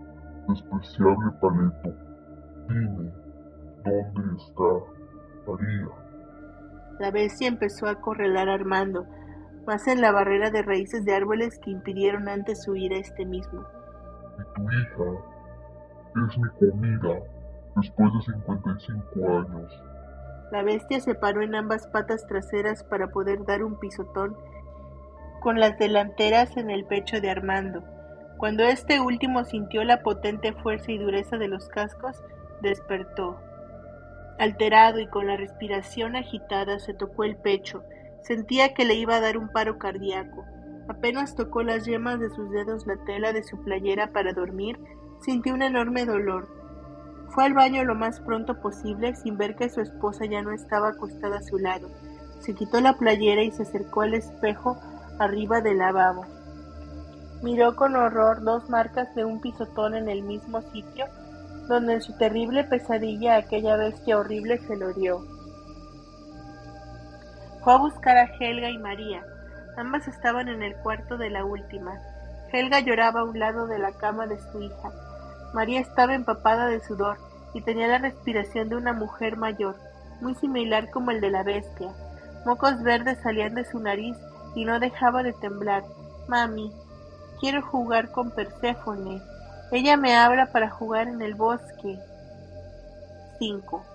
despreciable 0.47 1.31
paleto. 1.41 1.95
Dime, 2.69 3.11
¿dónde 3.83 4.43
está 4.43 4.63
María? 5.47 5.87
La 6.99 7.09
bestia 7.09 7.47
empezó 7.47 7.87
a 7.87 7.99
correlar 7.99 8.49
a 8.49 8.53
Armando, 8.53 9.07
más 9.65 9.87
en 9.87 10.01
la 10.01 10.11
barrera 10.11 10.51
de 10.51 10.61
raíces 10.61 11.05
de 11.05 11.15
árboles 11.15 11.59
que 11.59 11.71
impidieron 11.71 12.27
antes 12.27 12.67
huir 12.67 12.93
a 12.93 12.97
este 12.97 13.25
mismo. 13.25 13.65
Y 14.39 14.43
tu 14.55 14.71
hija 14.71 16.27
es 16.27 16.37
mi 16.37 16.49
comida 16.59 17.19
después 17.75 18.13
de 18.13 18.33
55 18.33 19.27
años. 19.27 19.83
La 20.51 20.63
bestia 20.63 20.99
se 20.99 21.15
paró 21.15 21.41
en 21.41 21.55
ambas 21.55 21.87
patas 21.87 22.27
traseras 22.27 22.83
para 22.83 23.07
poder 23.07 23.45
dar 23.45 23.63
un 23.63 23.79
pisotón 23.79 24.35
con 25.39 25.59
las 25.59 25.77
delanteras 25.79 26.57
en 26.57 26.69
el 26.69 26.85
pecho 26.85 27.21
de 27.21 27.29
Armando. 27.29 27.83
Cuando 28.37 28.63
este 28.63 28.99
último 28.99 29.45
sintió 29.45 29.83
la 29.83 30.01
potente 30.01 30.51
fuerza 30.53 30.91
y 30.91 30.97
dureza 30.97 31.37
de 31.37 31.47
los 31.47 31.69
cascos, 31.69 32.21
despertó. 32.61 33.39
Alterado 34.39 34.99
y 34.99 35.07
con 35.07 35.27
la 35.27 35.37
respiración 35.37 36.15
agitada, 36.15 36.79
se 36.79 36.93
tocó 36.93 37.23
el 37.23 37.37
pecho. 37.37 37.83
Sentía 38.23 38.73
que 38.73 38.85
le 38.85 38.95
iba 38.95 39.15
a 39.15 39.21
dar 39.21 39.37
un 39.37 39.49
paro 39.49 39.77
cardíaco. 39.77 40.45
Apenas 40.87 41.35
tocó 41.35 41.63
las 41.63 41.85
yemas 41.85 42.19
de 42.19 42.29
sus 42.29 42.49
dedos 42.51 42.85
la 42.87 42.97
tela 43.05 43.33
de 43.33 43.43
su 43.43 43.61
playera 43.63 44.11
para 44.11 44.33
dormir, 44.33 44.79
sintió 45.21 45.53
un 45.53 45.61
enorme 45.61 46.05
dolor. 46.05 46.47
Fue 47.29 47.45
al 47.45 47.53
baño 47.53 47.83
lo 47.83 47.95
más 47.95 48.19
pronto 48.19 48.59
posible 48.61 49.15
sin 49.15 49.37
ver 49.37 49.55
que 49.55 49.69
su 49.69 49.81
esposa 49.81 50.25
ya 50.25 50.41
no 50.41 50.51
estaba 50.51 50.89
acostada 50.89 51.37
a 51.37 51.43
su 51.43 51.57
lado. 51.57 51.89
Se 52.39 52.53
quitó 52.53 52.81
la 52.81 52.93
playera 52.93 53.43
y 53.43 53.51
se 53.51 53.63
acercó 53.63 54.01
al 54.01 54.13
espejo 54.13 54.77
arriba 55.19 55.61
del 55.61 55.77
lavabo. 55.77 56.25
Miró 57.41 57.75
con 57.75 57.95
horror 57.95 58.43
dos 58.43 58.69
marcas 58.69 59.13
de 59.15 59.23
un 59.25 59.39
pisotón 59.39 59.95
en 59.95 60.09
el 60.09 60.23
mismo 60.23 60.61
sitio 60.61 61.05
donde 61.67 61.93
en 61.93 62.01
su 62.01 62.13
terrible 62.17 62.63
pesadilla 62.65 63.37
aquella 63.37 63.77
bestia 63.77 64.17
horrible 64.17 64.57
se 64.59 64.75
lo 64.75 64.93
dio. 64.93 65.19
Fue 67.63 67.73
a 67.73 67.77
buscar 67.77 68.17
a 68.17 68.25
Helga 68.39 68.69
y 68.69 68.77
María. 68.79 69.23
Ambas 69.77 70.07
estaban 70.07 70.47
en 70.47 70.63
el 70.63 70.75
cuarto 70.77 71.17
de 71.17 71.29
la 71.29 71.45
última. 71.45 72.01
Helga 72.51 72.79
lloraba 72.79 73.21
a 73.21 73.23
un 73.23 73.37
lado 73.37 73.67
de 73.67 73.77
la 73.77 73.91
cama 73.91 74.25
de 74.25 74.39
su 74.39 74.61
hija. 74.61 74.91
María 75.53 75.79
estaba 75.79 76.15
empapada 76.15 76.65
de 76.65 76.79
sudor 76.79 77.17
y 77.53 77.61
tenía 77.61 77.87
la 77.87 77.99
respiración 77.99 78.69
de 78.69 78.77
una 78.77 78.93
mujer 78.93 79.37
mayor, 79.37 79.75
muy 80.21 80.33
similar 80.35 80.89
como 80.89 81.11
el 81.11 81.21
de 81.21 81.29
la 81.29 81.43
bestia. 81.43 81.93
Mocos 82.45 82.81
verdes 82.81 83.19
salían 83.21 83.53
de 83.53 83.65
su 83.65 83.79
nariz 83.79 84.17
y 84.55 84.65
no 84.65 84.79
dejaba 84.79 85.21
de 85.21 85.33
temblar. 85.33 85.83
Mami, 86.27 86.71
quiero 87.39 87.61
jugar 87.61 88.11
con 88.11 88.31
Perséfone. 88.31 89.21
Ella 89.71 89.97
me 89.97 90.15
habla 90.15 90.47
para 90.47 90.69
jugar 90.69 91.07
en 91.07 91.21
el 91.21 91.35
bosque. 91.35 91.99
5. 93.37 93.85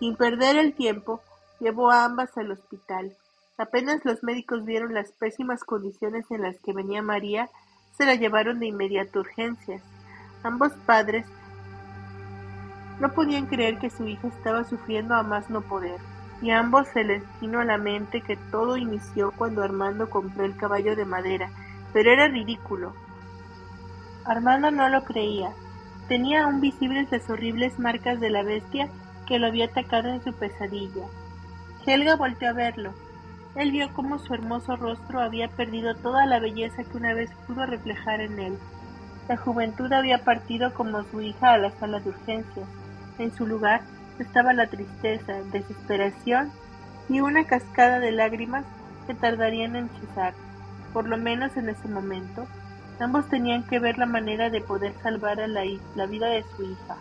Sin 0.00 0.16
perder 0.16 0.56
el 0.56 0.74
tiempo, 0.74 1.22
llevó 1.64 1.90
a 1.90 2.04
ambas 2.04 2.36
al 2.36 2.50
hospital. 2.50 3.16
Apenas 3.56 4.04
los 4.04 4.22
médicos 4.22 4.66
vieron 4.66 4.92
las 4.92 5.12
pésimas 5.12 5.64
condiciones 5.64 6.30
en 6.30 6.42
las 6.42 6.60
que 6.60 6.74
venía 6.74 7.00
María, 7.00 7.48
se 7.96 8.04
la 8.04 8.16
llevaron 8.16 8.60
de 8.60 8.66
inmediato 8.66 9.18
a 9.18 9.22
urgencias. 9.22 9.82
Ambos 10.42 10.72
padres 10.84 11.24
no 13.00 13.12
podían 13.12 13.46
creer 13.46 13.78
que 13.78 13.88
su 13.88 14.06
hija 14.06 14.28
estaba 14.28 14.64
sufriendo 14.64 15.14
a 15.14 15.22
más 15.22 15.48
no 15.48 15.62
poder, 15.62 15.98
y 16.42 16.50
a 16.50 16.58
ambos 16.58 16.86
se 16.88 17.02
les 17.02 17.22
vino 17.40 17.60
a 17.60 17.64
la 17.64 17.78
mente 17.78 18.20
que 18.20 18.36
todo 18.50 18.76
inició 18.76 19.32
cuando 19.32 19.62
Armando 19.62 20.10
compró 20.10 20.44
el 20.44 20.56
caballo 20.56 20.94
de 20.94 21.06
madera, 21.06 21.48
pero 21.94 22.12
era 22.12 22.28
ridículo. 22.28 22.92
Armando 24.26 24.70
no 24.70 24.86
lo 24.90 25.02
creía. 25.04 25.50
Tenía 26.08 26.44
aún 26.44 26.60
visibles 26.60 27.10
las 27.10 27.30
horribles 27.30 27.78
marcas 27.78 28.20
de 28.20 28.28
la 28.28 28.42
bestia 28.42 28.90
que 29.26 29.38
lo 29.38 29.46
había 29.46 29.66
atacado 29.66 30.10
en 30.10 30.22
su 30.22 30.34
pesadilla. 30.34 31.06
Helga 31.86 32.16
volteó 32.16 32.50
a 32.50 32.52
verlo. 32.52 32.94
Él 33.54 33.70
vio 33.70 33.92
cómo 33.92 34.18
su 34.18 34.34
hermoso 34.34 34.76
rostro 34.76 35.20
había 35.20 35.48
perdido 35.48 35.94
toda 35.94 36.26
la 36.26 36.40
belleza 36.40 36.82
que 36.82 36.96
una 36.96 37.14
vez 37.14 37.30
pudo 37.46 37.66
reflejar 37.66 38.20
en 38.20 38.38
él. 38.38 38.58
La 39.28 39.36
juventud 39.36 39.92
había 39.92 40.24
partido 40.24 40.74
como 40.74 41.02
su 41.04 41.20
hija 41.20 41.52
a 41.52 41.58
la 41.58 41.70
sala 41.70 42.00
de 42.00 42.10
urgencias. 42.10 42.66
En 43.18 43.34
su 43.34 43.46
lugar 43.46 43.82
estaba 44.18 44.52
la 44.52 44.66
tristeza, 44.66 45.34
desesperación 45.52 46.50
y 47.08 47.20
una 47.20 47.44
cascada 47.44 48.00
de 48.00 48.12
lágrimas 48.12 48.64
que 49.06 49.14
tardarían 49.14 49.76
en 49.76 49.88
cesar, 50.00 50.34
por 50.92 51.08
lo 51.08 51.16
menos 51.16 51.56
en 51.56 51.68
ese 51.68 51.88
momento. 51.88 52.46
Ambos 53.00 53.28
tenían 53.28 53.64
que 53.64 53.78
ver 53.78 53.98
la 53.98 54.06
manera 54.06 54.50
de 54.50 54.60
poder 54.60 54.94
salvar 55.02 55.40
a 55.40 55.48
la, 55.48 55.62
la 55.94 56.06
vida 56.06 56.28
de 56.28 56.44
su 56.56 56.62
hija. 56.62 56.96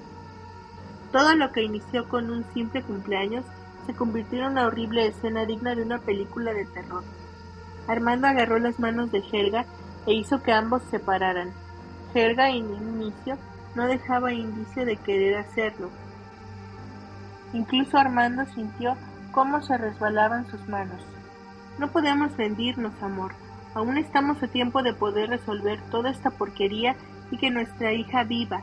Todo 1.12 1.36
lo 1.36 1.52
que 1.52 1.64
inició 1.64 2.10
con 2.10 2.30
un 2.30 2.44
simple 2.54 2.82
cumpleaños 2.82 3.46
se 3.86 3.94
convirtió 3.94 4.40
en 4.40 4.52
una 4.52 4.66
horrible 4.66 5.08
escena 5.08 5.46
digna 5.46 5.76
de 5.76 5.84
una 5.84 6.00
película 6.00 6.54
de 6.54 6.66
terror. 6.66 7.04
Armando 7.88 8.28
agarró 8.28 8.60
las 8.60 8.80
manos 8.80 9.12
de 9.12 9.24
Helga 9.32 9.66
e 10.06 10.14
hizo 10.14 10.42
que 10.42 10.52
ambos 10.52 10.82
se 10.90 11.00
pararan. 11.00 11.52
Helga 12.14 12.50
en 12.50 12.74
inicio 12.74 13.38
no 13.76 13.88
dejaba 13.88 14.34
indicio 14.34 14.86
de 14.86 14.98
querer 14.98 15.38
hacerlo. 15.38 15.90
Incluso 17.54 17.98
Armando 17.98 18.46
sintió 18.54 18.96
cómo 19.32 19.62
se 19.62 19.78
resbalaban 19.78 20.50
sus 20.50 20.68
manos. 20.68 21.02
No 21.80 21.90
podemos 21.90 22.36
rendirnos, 22.38 22.94
amor. 23.02 23.34
Aún 23.74 23.98
estamos 23.98 24.42
a 24.44 24.48
tiempo 24.48 24.84
de 24.84 24.94
poder 24.94 25.30
resolver 25.30 25.82
toda 25.90 26.12
esta 26.12 26.30
porquería 26.30 26.96
y 27.32 27.38
que 27.38 27.50
nuestra 27.50 27.94
hija 27.94 28.24
viva. 28.24 28.62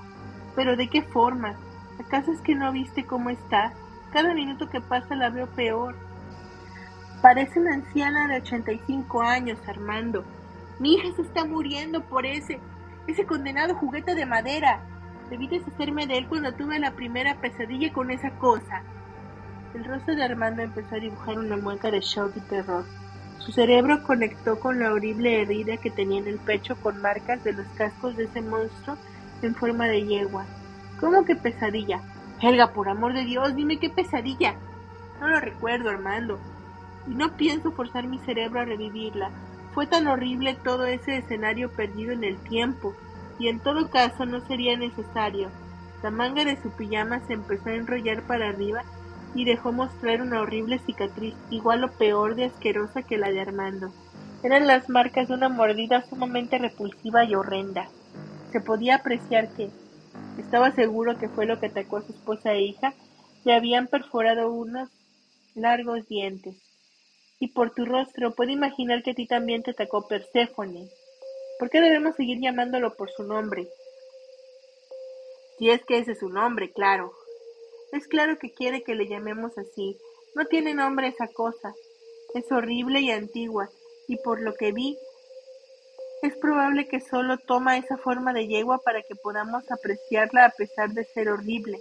Pero 0.54 0.76
¿de 0.76 0.88
qué 0.88 1.02
forma? 1.02 1.54
¿Acaso 1.98 2.32
es 2.32 2.40
que 2.40 2.54
no 2.54 2.72
viste 2.72 3.04
cómo 3.04 3.30
está? 3.30 3.72
Cada 4.12 4.34
minuto 4.34 4.68
que 4.68 4.80
pasa 4.80 5.14
la 5.14 5.30
veo 5.30 5.46
peor. 5.48 5.94
Parece 7.22 7.60
una 7.60 7.74
anciana 7.74 8.26
de 8.28 8.36
85 8.36 9.22
años, 9.22 9.58
Armando. 9.66 10.24
Mi 10.78 10.94
hija 10.94 11.14
se 11.14 11.22
está 11.22 11.44
muriendo 11.44 12.02
por 12.02 12.26
ese 12.26 12.58
ese 13.06 13.24
condenado 13.26 13.74
juguete 13.74 14.14
de 14.14 14.26
madera. 14.26 14.80
Debí 15.28 15.46
deshacerme 15.48 16.06
de 16.06 16.18
él 16.18 16.28
cuando 16.28 16.52
tuve 16.52 16.78
la 16.78 16.92
primera 16.92 17.36
pesadilla 17.36 17.92
con 17.92 18.10
esa 18.10 18.30
cosa. 18.32 18.82
El 19.74 19.84
rostro 19.84 20.16
de 20.16 20.24
Armando 20.24 20.62
empezó 20.62 20.96
a 20.96 21.00
dibujar 21.00 21.38
una 21.38 21.56
mueca 21.56 21.90
de 21.90 22.00
shock 22.00 22.36
y 22.36 22.40
terror. 22.40 22.84
Su 23.38 23.52
cerebro 23.52 24.02
conectó 24.02 24.58
con 24.58 24.80
la 24.80 24.92
horrible 24.92 25.42
herida 25.42 25.76
que 25.76 25.90
tenía 25.90 26.20
en 26.20 26.26
el 26.26 26.38
pecho 26.38 26.76
con 26.76 27.00
marcas 27.00 27.42
de 27.44 27.52
los 27.52 27.66
cascos 27.68 28.16
de 28.16 28.24
ese 28.24 28.42
monstruo 28.42 28.96
en 29.42 29.54
forma 29.54 29.86
de 29.86 30.04
yegua. 30.04 30.44
¿Cómo 30.98 31.24
que 31.24 31.36
pesadilla? 31.36 32.00
Helga, 32.40 32.72
por 32.72 32.88
amor 32.88 33.12
de 33.12 33.24
Dios, 33.24 33.54
dime 33.54 33.78
qué 33.78 33.90
pesadilla. 33.90 34.54
No 35.20 35.28
lo 35.28 35.40
recuerdo, 35.40 35.90
Armando. 35.90 36.38
Y 37.06 37.14
no 37.14 37.36
pienso 37.36 37.70
forzar 37.72 38.06
mi 38.06 38.18
cerebro 38.20 38.60
a 38.60 38.64
revivirla. 38.64 39.30
Fue 39.74 39.86
tan 39.86 40.06
horrible 40.06 40.54
todo 40.54 40.86
ese 40.86 41.18
escenario 41.18 41.70
perdido 41.70 42.12
en 42.12 42.24
el 42.24 42.38
tiempo, 42.38 42.94
y 43.38 43.48
en 43.48 43.60
todo 43.60 43.90
caso 43.90 44.24
no 44.24 44.40
sería 44.46 44.76
necesario. 44.76 45.50
La 46.02 46.10
manga 46.10 46.44
de 46.44 46.60
su 46.60 46.70
pijama 46.70 47.20
se 47.26 47.34
empezó 47.34 47.68
a 47.68 47.74
enrollar 47.74 48.22
para 48.22 48.48
arriba 48.48 48.82
y 49.34 49.44
dejó 49.44 49.70
mostrar 49.70 50.22
una 50.22 50.40
horrible 50.40 50.78
cicatriz, 50.78 51.34
igual 51.50 51.84
o 51.84 51.92
peor 51.92 52.34
de 52.34 52.46
asquerosa 52.46 53.02
que 53.02 53.18
la 53.18 53.30
de 53.30 53.40
Armando. 53.40 53.92
Eran 54.42 54.66
las 54.66 54.88
marcas 54.88 55.28
de 55.28 55.34
una 55.34 55.50
mordida 55.50 56.02
sumamente 56.08 56.58
repulsiva 56.58 57.24
y 57.24 57.34
horrenda. 57.34 57.88
Se 58.50 58.60
podía 58.60 58.96
apreciar 58.96 59.50
que, 59.50 59.70
estaba 60.40 60.72
seguro 60.72 61.18
que 61.18 61.28
fue 61.28 61.46
lo 61.46 61.58
que 61.60 61.66
atacó 61.66 61.98
a 61.98 62.02
su 62.02 62.12
esposa 62.12 62.52
e 62.52 62.62
hija, 62.62 62.94
le 63.44 63.54
habían 63.54 63.86
perforado 63.86 64.52
unos 64.52 64.90
largos 65.54 66.06
dientes 66.08 66.56
y 67.40 67.48
por 67.48 67.72
tu 67.72 67.86
rostro 67.86 68.34
puedo 68.34 68.50
imaginar 68.50 69.02
que 69.02 69.12
a 69.12 69.14
ti 69.14 69.26
también 69.26 69.62
te 69.62 69.70
atacó 69.70 70.06
Perséfone. 70.06 70.88
¿Por 71.58 71.70
qué 71.70 71.80
debemos 71.80 72.14
seguir 72.14 72.38
llamándolo 72.38 72.94
por 72.94 73.10
su 73.10 73.24
nombre? 73.24 73.66
Si 75.58 75.70
es 75.70 75.82
que 75.84 75.98
ese 75.98 76.12
es 76.12 76.20
su 76.20 76.28
nombre, 76.28 76.70
claro. 76.70 77.12
Es 77.92 78.06
claro 78.06 78.38
que 78.38 78.52
quiere 78.52 78.82
que 78.82 78.94
le 78.94 79.08
llamemos 79.08 79.56
así. 79.56 79.96
No 80.34 80.44
tiene 80.46 80.74
nombre 80.74 81.08
esa 81.08 81.28
cosa. 81.28 81.74
Es 82.34 82.50
horrible 82.52 83.00
y 83.00 83.10
antigua, 83.10 83.68
y 84.06 84.16
por 84.18 84.40
lo 84.40 84.54
que 84.54 84.72
vi, 84.72 84.96
es 86.22 86.36
probable 86.36 86.86
que 86.86 87.00
solo 87.00 87.38
toma 87.38 87.78
esa 87.78 87.96
forma 87.96 88.32
de 88.32 88.46
yegua 88.46 88.78
para 88.84 89.02
que 89.02 89.14
podamos 89.14 89.64
apreciarla 89.70 90.46
a 90.46 90.50
pesar 90.50 90.90
de 90.90 91.04
ser 91.04 91.28
horrible. 91.28 91.78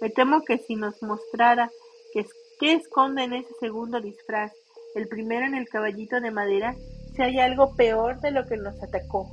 Me 0.00 0.10
temo 0.10 0.42
que 0.42 0.58
si 0.58 0.76
nos 0.76 1.02
mostrara 1.02 1.70
que 2.12 2.24
¿Qué 2.60 2.74
esconde 2.74 3.24
en 3.24 3.32
ese 3.32 3.54
segundo 3.58 4.02
disfraz, 4.02 4.52
el 4.94 5.08
primero 5.08 5.46
en 5.46 5.54
el 5.54 5.66
caballito 5.66 6.20
de 6.20 6.30
madera, 6.30 6.76
si 7.16 7.22
hay 7.22 7.38
algo 7.38 7.74
peor 7.74 8.20
de 8.20 8.32
lo 8.32 8.44
que 8.44 8.58
nos 8.58 8.74
atacó? 8.82 9.30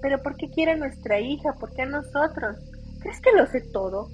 Pero 0.00 0.22
¿por 0.22 0.34
qué 0.36 0.48
quiere 0.48 0.72
a 0.72 0.76
nuestra 0.76 1.20
hija? 1.20 1.52
¿Por 1.60 1.74
qué 1.74 1.82
a 1.82 1.86
nosotros? 1.86 2.56
¿Crees 3.02 3.20
que 3.20 3.32
lo 3.32 3.46
sé 3.48 3.60
todo? 3.70 4.08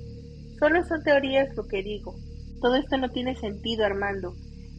Solo 0.58 0.82
son 0.82 1.04
teorías 1.04 1.54
lo 1.54 1.62
que 1.68 1.80
digo. 1.84 2.12
Todo 2.60 2.74
esto 2.74 2.96
no 2.96 3.08
tiene 3.08 3.36
sentido, 3.36 3.84
Armando. 3.84 4.34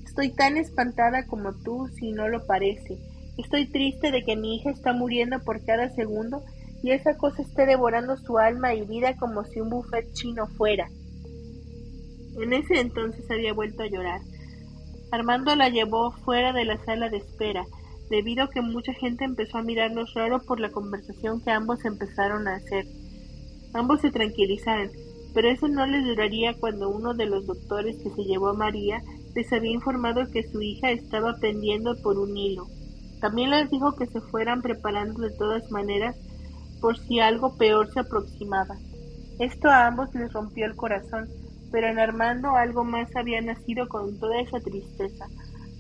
Estoy 0.05 0.35
tan 0.35 0.57
espantada 0.57 1.25
como 1.25 1.53
tú, 1.63 1.87
si 1.97 2.11
no 2.11 2.27
lo 2.27 2.45
parece. 2.45 2.97
Estoy 3.37 3.65
triste 3.67 4.11
de 4.11 4.23
que 4.23 4.35
mi 4.35 4.55
hija 4.55 4.69
está 4.69 4.93
muriendo 4.93 5.39
por 5.43 5.63
cada 5.65 5.89
segundo 5.89 6.43
y 6.83 6.91
esa 6.91 7.17
cosa 7.17 7.41
esté 7.41 7.65
devorando 7.65 8.15
su 8.17 8.37
alma 8.37 8.75
y 8.75 8.85
vida 8.85 9.15
como 9.17 9.43
si 9.45 9.59
un 9.59 9.69
buffet 9.69 10.11
chino 10.13 10.45
fuera. 10.47 10.87
En 12.39 12.53
ese 12.53 12.79
entonces 12.79 13.25
había 13.31 13.53
vuelto 13.53 13.83
a 13.83 13.87
llorar. 13.87 14.21
Armando 15.11 15.55
la 15.55 15.69
llevó 15.69 16.11
fuera 16.11 16.53
de 16.53 16.65
la 16.65 16.83
sala 16.83 17.09
de 17.09 17.17
espera, 17.17 17.65
debido 18.09 18.43
a 18.43 18.49
que 18.49 18.61
mucha 18.61 18.93
gente 18.93 19.23
empezó 19.23 19.59
a 19.59 19.63
mirarnos 19.63 20.13
raro 20.13 20.39
por 20.39 20.59
la 20.59 20.71
conversación 20.71 21.41
que 21.41 21.51
ambos 21.51 21.85
empezaron 21.85 22.47
a 22.47 22.55
hacer. 22.55 22.85
Ambos 23.73 24.01
se 24.01 24.11
tranquilizaron, 24.11 24.89
pero 25.33 25.49
eso 25.49 25.67
no 25.67 25.87
les 25.87 26.03
duraría 26.05 26.53
cuando 26.59 26.89
uno 26.89 27.13
de 27.13 27.25
los 27.25 27.47
doctores 27.47 27.97
que 27.97 28.09
se 28.11 28.23
llevó 28.23 28.49
a 28.49 28.53
María 28.53 29.01
les 29.35 29.51
había 29.51 29.71
informado 29.71 30.29
que 30.31 30.43
su 30.43 30.61
hija 30.61 30.91
estaba 30.91 31.35
pendiendo 31.37 31.95
por 32.01 32.19
un 32.19 32.37
hilo. 32.37 32.67
También 33.23 33.51
les 33.51 33.71
dijo 33.71 33.95
que 33.95 34.05
se 34.05 34.19
fueran 34.19 34.61
preparando 34.61 35.21
de 35.21 35.31
todas 35.37 35.71
maneras 35.71 36.13
por 36.81 36.97
si 36.99 37.21
algo 37.21 37.55
peor 37.55 37.89
se 37.93 38.01
aproximaba. 38.01 38.75
Esto 39.39 39.69
a 39.69 39.87
ambos 39.87 40.13
les 40.13 40.33
rompió 40.33 40.65
el 40.65 40.75
corazón, 40.75 41.29
pero 41.71 41.87
en 41.87 41.99
Armando 41.99 42.49
algo 42.57 42.83
más 42.83 43.15
había 43.15 43.39
nacido 43.39 43.87
con 43.87 44.19
toda 44.19 44.41
esa 44.41 44.59
tristeza. 44.59 45.27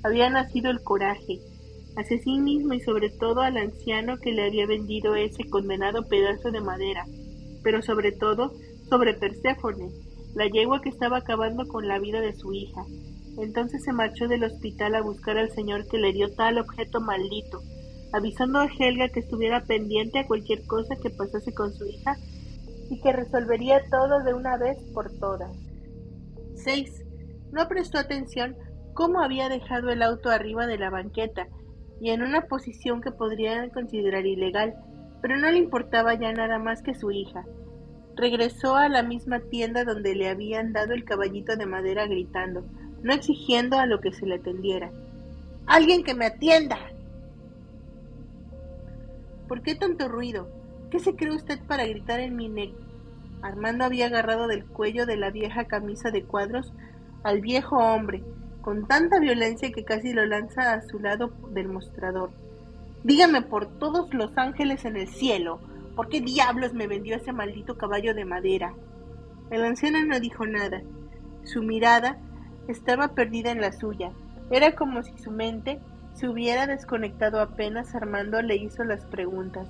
Había 0.05 0.29
nacido 0.29 0.71
el 0.71 0.81
coraje, 0.83 1.41
hacia 1.97 2.17
sí 2.23 2.39
mismo 2.39 2.75
y 2.75 2.79
sobre 2.79 3.09
todo 3.09 3.41
al 3.41 3.57
anciano 3.57 4.15
que 4.19 4.31
le 4.31 4.45
había 4.45 4.65
vendido 4.65 5.15
ese 5.15 5.43
condenado 5.49 6.07
pedazo 6.07 6.49
de 6.49 6.61
madera, 6.61 7.05
pero 7.61 7.81
sobre 7.81 8.13
todo 8.13 8.53
sobre 8.89 9.15
Perséfone, 9.15 9.89
la 10.33 10.47
yegua 10.47 10.79
que 10.79 10.87
estaba 10.87 11.17
acabando 11.17 11.67
con 11.67 11.89
la 11.89 11.99
vida 11.99 12.21
de 12.21 12.37
su 12.37 12.53
hija. 12.53 12.85
Entonces 13.37 13.83
se 13.83 13.93
marchó 13.93 14.27
del 14.27 14.43
hospital 14.43 14.95
a 14.95 15.01
buscar 15.01 15.37
al 15.37 15.51
señor 15.51 15.87
que 15.87 15.97
le 15.97 16.13
dio 16.13 16.33
tal 16.33 16.59
objeto 16.59 17.01
maldito, 17.01 17.61
avisando 18.11 18.59
a 18.59 18.67
Helga 18.67 19.09
que 19.09 19.21
estuviera 19.21 19.63
pendiente 19.63 20.19
a 20.19 20.27
cualquier 20.27 20.65
cosa 20.65 20.95
que 20.95 21.09
pasase 21.09 21.53
con 21.53 21.73
su 21.73 21.85
hija 21.85 22.15
y 22.89 23.01
que 23.01 23.11
resolvería 23.11 23.81
todo 23.89 24.23
de 24.23 24.33
una 24.33 24.57
vez 24.57 24.77
por 24.93 25.11
todas. 25.19 25.51
6. 26.55 27.03
No 27.51 27.67
prestó 27.67 27.97
atención 27.97 28.55
cómo 28.93 29.21
había 29.21 29.49
dejado 29.49 29.89
el 29.89 30.03
auto 30.03 30.29
arriba 30.29 30.67
de 30.67 30.77
la 30.77 30.89
banqueta 30.89 31.47
y 31.99 32.11
en 32.11 32.21
una 32.21 32.41
posición 32.41 33.01
que 33.01 33.11
podrían 33.11 33.69
considerar 33.69 34.25
ilegal, 34.25 34.75
pero 35.21 35.37
no 35.37 35.49
le 35.49 35.57
importaba 35.57 36.13
ya 36.15 36.31
nada 36.33 36.59
más 36.59 36.81
que 36.81 36.93
su 36.93 37.11
hija. 37.11 37.45
Regresó 38.15 38.75
a 38.75 38.89
la 38.89 39.01
misma 39.01 39.39
tienda 39.39 39.83
donde 39.83 40.13
le 40.13 40.29
habían 40.29 40.73
dado 40.73 40.93
el 40.93 41.03
caballito 41.03 41.55
de 41.55 41.65
madera 41.65 42.05
gritando, 42.05 42.63
no 43.03 43.13
exigiendo 43.13 43.77
a 43.77 43.85
lo 43.85 44.01
que 44.01 44.11
se 44.11 44.25
le 44.25 44.35
atendiera. 44.35 44.91
¡Alguien 45.65 46.03
que 46.03 46.15
me 46.15 46.25
atienda! 46.25 46.77
¿Por 49.47 49.61
qué 49.61 49.75
tanto 49.75 50.07
ruido? 50.07 50.47
¿Qué 50.89 50.99
se 50.99 51.15
cree 51.15 51.35
usted 51.35 51.59
para 51.67 51.85
gritar 51.85 52.19
en 52.19 52.35
mi 52.35 52.49
ne 52.49 52.73
Armando 53.41 53.83
había 53.83 54.07
agarrado 54.07 54.47
del 54.47 54.65
cuello 54.65 55.05
de 55.05 55.17
la 55.17 55.29
vieja 55.29 55.65
camisa 55.65 56.11
de 56.11 56.23
cuadros 56.23 56.71
al 57.23 57.41
viejo 57.41 57.77
hombre, 57.77 58.23
con 58.61 58.87
tanta 58.87 59.19
violencia 59.19 59.71
que 59.71 59.83
casi 59.83 60.13
lo 60.13 60.25
lanza 60.25 60.73
a 60.73 60.81
su 60.81 60.99
lado 60.99 61.31
del 61.51 61.67
mostrador. 61.67 62.31
Dígame 63.03 63.41
por 63.41 63.67
todos 63.79 64.13
los 64.13 64.37
ángeles 64.37 64.85
en 64.85 64.95
el 64.95 65.09
cielo, 65.09 65.59
¿Por 65.95 66.09
qué 66.09 66.21
diablos 66.21 66.73
me 66.73 66.87
vendió 66.87 67.15
ese 67.15 67.33
maldito 67.33 67.77
caballo 67.77 68.15
de 68.15 68.25
madera? 68.25 68.73
El 69.51 69.63
anciano 69.63 70.03
no 70.03 70.19
dijo 70.19 70.45
nada. 70.45 70.81
Su 71.43 71.61
mirada 71.61 72.17
estaba 72.67 73.09
perdida 73.09 73.51
en 73.51 73.61
la 73.61 73.71
suya. 73.71 74.11
Era 74.51 74.73
como 74.73 75.03
si 75.03 75.17
su 75.17 75.31
mente 75.31 75.79
se 76.13 76.27
hubiera 76.27 76.67
desconectado 76.67 77.39
apenas 77.39 77.95
Armando 77.95 78.41
le 78.41 78.55
hizo 78.55 78.83
las 78.83 79.05
preguntas. 79.05 79.67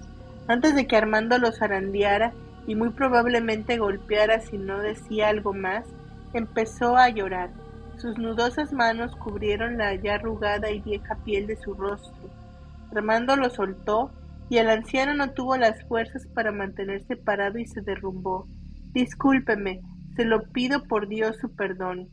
Antes 0.48 0.76
de 0.76 0.88
que 0.88 0.98
Armando 0.98 1.38
lo 1.38 1.52
zarandeara 1.52 2.34
y 2.68 2.76
muy 2.76 2.90
probablemente 2.90 3.78
golpeara 3.78 4.42
si 4.42 4.58
no 4.58 4.80
decía 4.80 5.30
algo 5.30 5.54
más, 5.54 5.86
empezó 6.34 6.98
a 6.98 7.10
llorar. 7.10 7.50
Sus 7.98 8.18
nudosas 8.18 8.74
manos 8.74 9.16
cubrieron 9.16 9.78
la 9.78 9.96
ya 9.96 10.16
arrugada 10.16 10.72
y 10.72 10.82
vieja 10.82 11.16
piel 11.24 11.48
de 11.48 11.56
su 11.56 11.74
rostro. 11.74 12.30
Armando 12.92 13.36
lo 13.36 13.50
soltó 13.50 14.12
y 14.50 14.58
el 14.58 14.70
anciano 14.70 15.14
no 15.14 15.32
tuvo 15.32 15.58
las 15.58 15.82
fuerzas 15.86 16.28
para 16.28 16.52
mantenerse 16.52 17.16
parado 17.16 17.58
y 17.58 17.66
se 17.66 17.82
derrumbó. 17.82 18.48
Discúlpeme, 18.92 19.82
se 20.16 20.26
lo 20.26 20.44
pido 20.52 20.84
por 20.84 21.08
Dios 21.08 21.38
su 21.38 21.56
perdón. 21.56 22.10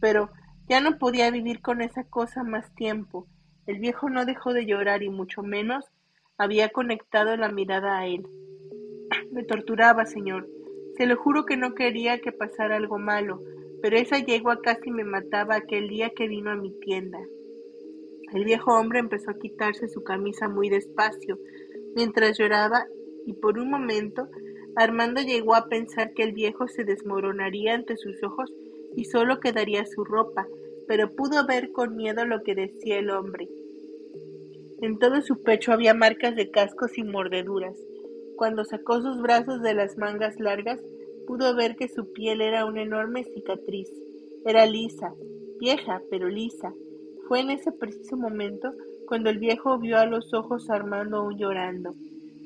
Pero 0.00 0.30
ya 0.68 0.80
no 0.80 0.98
podía 0.98 1.30
vivir 1.30 1.60
con 1.60 1.80
esa 1.80 2.04
cosa 2.04 2.42
más 2.42 2.74
tiempo. 2.74 3.26
El 3.66 3.78
viejo 3.78 4.10
no 4.10 4.24
dejó 4.24 4.52
de 4.52 4.66
llorar 4.66 5.02
y 5.02 5.10
mucho 5.10 5.42
menos 5.42 5.84
había 6.36 6.70
conectado 6.70 7.36
la 7.36 7.50
mirada 7.50 7.98
a 7.98 8.06
él. 8.06 8.26
Me 9.32 9.44
torturaba, 9.44 10.06
señor. 10.06 10.48
Se 10.96 11.06
lo 11.06 11.16
juro 11.16 11.44
que 11.44 11.56
no 11.56 11.74
quería 11.74 12.20
que 12.20 12.32
pasara 12.32 12.76
algo 12.76 12.98
malo, 12.98 13.42
pero 13.82 13.96
esa 13.96 14.18
yegua 14.18 14.60
casi 14.60 14.90
me 14.90 15.04
mataba 15.04 15.54
aquel 15.54 15.88
día 15.88 16.10
que 16.10 16.26
vino 16.26 16.50
a 16.50 16.56
mi 16.56 16.72
tienda. 16.80 17.20
El 18.32 18.44
viejo 18.44 18.74
hombre 18.74 18.98
empezó 18.98 19.30
a 19.30 19.38
quitarse 19.38 19.88
su 19.88 20.02
camisa 20.02 20.48
muy 20.48 20.68
despacio, 20.68 21.38
mientras 21.94 22.36
lloraba 22.36 22.86
y 23.26 23.34
por 23.34 23.58
un 23.58 23.70
momento 23.70 24.28
Armando 24.74 25.20
llegó 25.20 25.54
a 25.54 25.66
pensar 25.66 26.14
que 26.14 26.22
el 26.22 26.32
viejo 26.32 26.68
se 26.68 26.84
desmoronaría 26.84 27.74
ante 27.74 27.96
sus 27.96 28.22
ojos 28.22 28.52
y 28.98 29.04
solo 29.04 29.38
quedaría 29.38 29.86
su 29.86 30.04
ropa, 30.04 30.48
pero 30.88 31.14
pudo 31.14 31.46
ver 31.46 31.70
con 31.70 31.94
miedo 31.94 32.24
lo 32.24 32.42
que 32.42 32.56
decía 32.56 32.98
el 32.98 33.10
hombre. 33.10 33.48
En 34.82 34.98
todo 34.98 35.22
su 35.22 35.40
pecho 35.44 35.72
había 35.72 35.94
marcas 35.94 36.34
de 36.34 36.50
cascos 36.50 36.98
y 36.98 37.04
mordeduras. 37.04 37.78
Cuando 38.34 38.64
sacó 38.64 39.00
sus 39.00 39.22
brazos 39.22 39.62
de 39.62 39.72
las 39.74 39.96
mangas 39.98 40.40
largas, 40.40 40.80
pudo 41.28 41.54
ver 41.54 41.76
que 41.76 41.86
su 41.86 42.12
piel 42.12 42.40
era 42.40 42.64
una 42.64 42.82
enorme 42.82 43.22
cicatriz. 43.22 43.88
Era 44.44 44.66
lisa, 44.66 45.14
vieja, 45.60 46.02
pero 46.10 46.28
lisa. 46.28 46.74
Fue 47.28 47.38
en 47.38 47.50
ese 47.50 47.70
preciso 47.70 48.16
momento 48.16 48.72
cuando 49.06 49.30
el 49.30 49.38
viejo 49.38 49.78
vio 49.78 49.96
a 49.98 50.06
los 50.06 50.34
ojos 50.34 50.70
Armando 50.70 51.18
aún 51.18 51.38
llorando. 51.38 51.94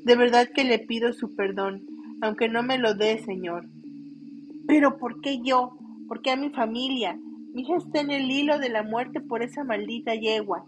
De 0.05 0.17
verdad 0.17 0.51
que 0.55 0.65
le 0.65 0.81
pido 0.81 1.15
su 1.15 1.35
perdón, 1.35 1.87
aunque 2.21 2.51
no 2.51 2.63
me 2.63 2.77
lo 2.77 2.93
dé, 2.93 3.21
señor. 3.21 3.65
Pero 4.67 4.99
¿por 4.99 5.23
qué 5.23 5.41
yo? 5.43 5.79
¿Por 6.13 6.21
qué 6.21 6.31
a 6.33 6.37
mi 6.37 6.51
familia? 6.51 7.19
Mi 7.55 7.63
hija 7.63 7.77
está 7.79 8.03
en 8.03 8.11
el 8.11 8.31
hilo 8.31 8.59
de 8.59 8.69
la 8.69 8.83
muerte 8.83 9.23
por 9.23 9.43
esa 9.43 9.65
maldita 9.65 10.15
yegua. 10.15 10.67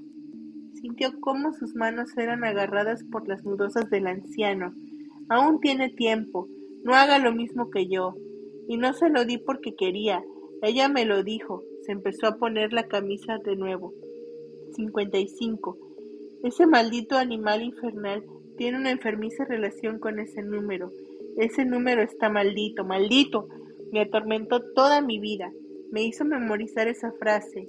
Sintió 0.73 1.21
cómo 1.21 1.53
sus 1.53 1.75
manos 1.75 2.17
eran 2.17 2.45
agarradas 2.45 3.05
por 3.13 3.29
las 3.29 3.45
nudosas 3.45 3.91
del 3.91 4.07
anciano. 4.07 4.73
Aún 5.29 5.61
tiene 5.61 5.91
tiempo. 5.91 6.49
No 6.83 6.95
haga 6.95 7.19
lo 7.19 7.35
mismo 7.35 7.69
que 7.69 7.89
yo. 7.89 8.15
Y 8.69 8.79
no 8.79 8.95
se 8.95 9.11
lo 9.11 9.27
di 9.27 9.37
porque 9.37 9.75
quería. 9.75 10.25
Ella 10.63 10.89
me 10.89 11.05
lo 11.05 11.23
dijo. 11.23 11.63
Se 11.85 11.93
empezó 11.93 12.27
a 12.27 12.39
poner 12.39 12.73
la 12.73 12.89
camisa 12.89 13.37
de 13.45 13.55
nuevo. 13.55 13.93
55. 14.75 15.77
Ese 16.43 16.67
maldito 16.67 17.19
animal 17.19 17.61
infernal 17.61 18.25
tiene 18.57 18.79
una 18.79 18.93
enfermiza 18.93 19.45
relación 19.45 19.99
con 19.99 20.21
ese 20.21 20.43
número. 20.43 20.91
Ese 21.37 21.67
número 21.67 22.01
está 22.01 22.31
maldito, 22.31 22.87
maldito. 22.87 23.47
Me 23.95 24.01
atormentó 24.01 24.61
toda 24.61 25.01
mi 25.01 25.21
vida. 25.21 25.53
Me 25.93 26.03
hizo 26.03 26.25
memorizar 26.25 26.89
esa 26.89 27.13
frase. 27.13 27.69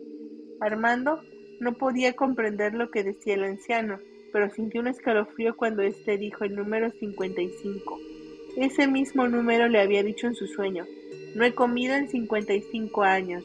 Armando 0.60 1.22
no 1.60 1.74
podía 1.74 2.14
comprender 2.14 2.74
lo 2.74 2.90
que 2.90 3.04
decía 3.04 3.36
el 3.36 3.44
anciano, 3.44 4.00
pero 4.34 4.50
sintió 4.50 4.82
un 4.82 4.88
escalofrío 4.88 5.56
cuando 5.56 5.84
éste 5.84 6.18
dijo 6.18 6.44
el 6.44 6.56
número 6.56 6.90
55. 6.90 8.00
Ese 8.58 8.88
mismo 8.88 9.28
número 9.28 9.68
le 9.68 9.80
había 9.80 10.02
dicho 10.02 10.26
en 10.26 10.34
su 10.34 10.48
sueño. 10.48 10.88
No 11.36 11.46
he 11.46 11.54
comido 11.54 11.94
en 11.94 12.10
55 12.10 13.04
años. 13.04 13.44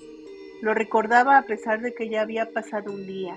Lo 0.62 0.72
recordaba 0.72 1.36
a 1.36 1.42
pesar 1.42 1.82
de 1.82 1.92
que 1.92 2.08
ya 2.08 2.22
había 2.22 2.50
pasado 2.50 2.94
un 2.94 3.06
día. 3.06 3.36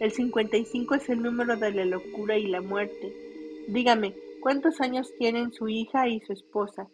El 0.00 0.12
55 0.12 0.94
es 0.94 1.10
el 1.10 1.20
número 1.20 1.58
de 1.58 1.72
la 1.72 1.84
locura 1.84 2.38
y 2.38 2.46
la 2.46 2.62
muerte. 2.62 3.14
Dígame, 3.68 4.14
¿cuántos 4.40 4.80
años 4.80 5.12
tienen 5.18 5.52
su 5.52 5.68
hija 5.68 6.08
y 6.08 6.20
su 6.20 6.32
esposa? 6.32 6.88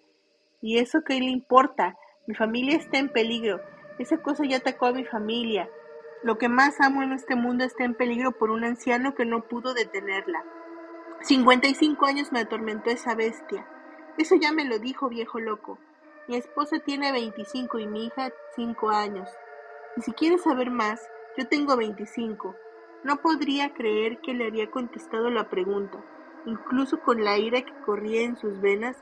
¿Y 0.60 0.78
eso 0.78 1.02
qué 1.04 1.20
le 1.20 1.30
importa? 1.30 1.96
Mi 2.26 2.34
familia 2.34 2.76
está 2.76 2.98
en 2.98 3.08
peligro. 3.10 3.60
Esa 3.98 4.18
cosa 4.18 4.44
ya 4.44 4.56
atacó 4.56 4.86
a 4.86 4.92
mi 4.92 5.04
familia. 5.04 5.68
Lo 6.24 6.36
que 6.36 6.48
más 6.48 6.80
amo 6.80 7.02
en 7.02 7.12
este 7.12 7.36
mundo 7.36 7.64
está 7.64 7.84
en 7.84 7.94
peligro 7.94 8.32
por 8.32 8.50
un 8.50 8.64
anciano 8.64 9.14
que 9.14 9.24
no 9.24 9.42
pudo 9.42 9.72
detenerla. 9.72 10.44
55 11.22 12.06
años 12.06 12.32
me 12.32 12.40
atormentó 12.40 12.90
esa 12.90 13.14
bestia. 13.14 13.66
Eso 14.16 14.34
ya 14.34 14.52
me 14.52 14.64
lo 14.64 14.80
dijo, 14.80 15.08
viejo 15.08 15.38
loco. 15.38 15.78
Mi 16.26 16.36
esposa 16.36 16.80
tiene 16.80 17.12
25 17.12 17.78
y 17.78 17.86
mi 17.86 18.06
hija 18.06 18.32
5 18.56 18.90
años. 18.90 19.30
Y 19.96 20.02
si 20.02 20.12
quieres 20.12 20.42
saber 20.42 20.70
más, 20.70 21.00
yo 21.36 21.46
tengo 21.46 21.76
25. 21.76 22.56
No 23.04 23.16
podría 23.18 23.72
creer 23.74 24.20
que 24.20 24.34
le 24.34 24.46
había 24.46 24.70
contestado 24.72 25.30
la 25.30 25.48
pregunta. 25.48 26.04
Incluso 26.46 27.00
con 27.00 27.22
la 27.22 27.38
ira 27.38 27.62
que 27.62 27.72
corría 27.86 28.22
en 28.22 28.36
sus 28.36 28.60
venas, 28.60 28.96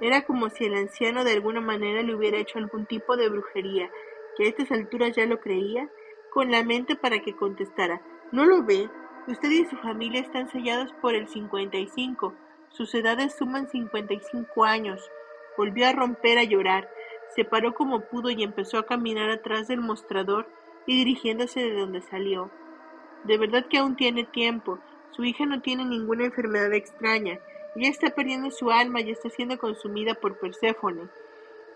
era 0.00 0.22
como 0.22 0.50
si 0.50 0.64
el 0.64 0.74
anciano 0.74 1.24
de 1.24 1.32
alguna 1.32 1.60
manera 1.60 2.02
le 2.02 2.14
hubiera 2.14 2.38
hecho 2.38 2.58
algún 2.58 2.86
tipo 2.86 3.16
de 3.16 3.28
brujería, 3.28 3.90
que 4.36 4.44
a 4.44 4.48
estas 4.48 4.70
alturas 4.70 5.16
ya 5.16 5.26
lo 5.26 5.40
creía, 5.40 5.90
con 6.30 6.50
la 6.50 6.62
mente 6.62 6.96
para 6.96 7.20
que 7.20 7.34
contestara. 7.34 8.00
¿No 8.30 8.44
lo 8.44 8.62
ve? 8.62 8.88
Usted 9.26 9.50
y 9.50 9.64
su 9.66 9.76
familia 9.76 10.20
están 10.20 10.48
sellados 10.50 10.92
por 11.00 11.14
el 11.14 11.28
55. 11.28 12.34
Sus 12.70 12.94
edades 12.94 13.34
suman 13.36 13.68
55 13.68 14.64
años. 14.64 15.10
Volvió 15.56 15.86
a 15.86 15.92
romper 15.92 16.38
a 16.38 16.44
llorar. 16.44 16.88
Se 17.34 17.44
paró 17.44 17.74
como 17.74 18.00
pudo 18.02 18.30
y 18.30 18.42
empezó 18.42 18.78
a 18.78 18.86
caminar 18.86 19.30
atrás 19.30 19.68
del 19.68 19.80
mostrador 19.80 20.48
y 20.86 20.96
dirigiéndose 20.96 21.60
de 21.60 21.74
donde 21.74 22.00
salió. 22.02 22.50
De 23.24 23.36
verdad 23.36 23.66
que 23.68 23.78
aún 23.78 23.96
tiene 23.96 24.24
tiempo. 24.24 24.78
Su 25.10 25.24
hija 25.24 25.44
no 25.44 25.60
tiene 25.60 25.84
ninguna 25.84 26.24
enfermedad 26.24 26.72
extraña. 26.72 27.38
Ella 27.78 27.90
está 27.90 28.10
perdiendo 28.10 28.50
su 28.50 28.72
alma 28.72 29.00
y 29.00 29.10
está 29.10 29.30
siendo 29.30 29.56
consumida 29.56 30.14
por 30.14 30.38
Perséfone. 30.38 31.02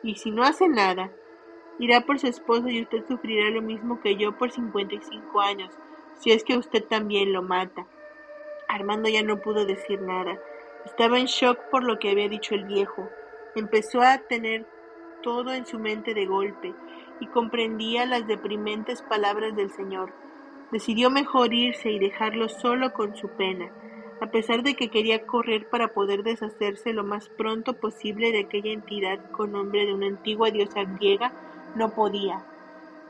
Y 0.02 0.16
si 0.16 0.32
no 0.32 0.42
hace 0.42 0.68
nada, 0.68 1.12
irá 1.78 2.00
por 2.00 2.18
su 2.18 2.26
esposo 2.26 2.68
y 2.68 2.82
usted 2.82 3.06
sufrirá 3.06 3.50
lo 3.50 3.62
mismo 3.62 4.00
que 4.00 4.16
yo 4.16 4.36
por 4.36 4.50
55 4.50 5.40
años 5.40 5.70
si 6.18 6.32
es 6.32 6.42
que 6.44 6.56
usted 6.56 6.84
también 6.84 7.32
lo 7.32 7.42
mata. 7.42 7.86
Armando 8.68 9.08
ya 9.08 9.22
no 9.22 9.40
pudo 9.40 9.64
decir 9.64 10.00
nada. 10.02 10.38
Estaba 10.84 11.18
en 11.20 11.26
shock 11.26 11.58
por 11.70 11.84
lo 11.84 11.98
que 11.98 12.10
había 12.10 12.28
dicho 12.28 12.56
el 12.56 12.64
viejo. 12.64 13.08
Empezó 13.54 14.00
a 14.00 14.18
tener 14.18 14.66
todo 15.22 15.52
en 15.52 15.66
su 15.66 15.78
mente 15.78 16.14
de 16.14 16.26
golpe 16.26 16.74
y 17.20 17.26
comprendía 17.28 18.06
las 18.06 18.26
deprimentes 18.26 19.02
palabras 19.02 19.54
del 19.54 19.70
Señor. 19.70 20.12
Decidió 20.72 21.10
mejor 21.10 21.54
irse 21.54 21.90
y 21.92 21.98
dejarlo 21.98 22.48
solo 22.48 22.92
con 22.92 23.14
su 23.14 23.28
pena, 23.28 23.70
a 24.22 24.30
pesar 24.30 24.62
de 24.62 24.76
que 24.76 24.88
quería 24.88 25.26
correr 25.26 25.68
para 25.68 25.88
poder 25.88 26.22
deshacerse 26.22 26.92
lo 26.92 27.02
más 27.02 27.28
pronto 27.28 27.72
posible 27.72 28.30
de 28.30 28.42
aquella 28.42 28.70
entidad 28.70 29.18
con 29.32 29.50
nombre 29.50 29.84
de 29.84 29.92
una 29.92 30.06
antigua 30.06 30.52
diosa 30.52 30.84
griega, 30.84 31.32
no 31.74 31.92
podía. 31.92 32.46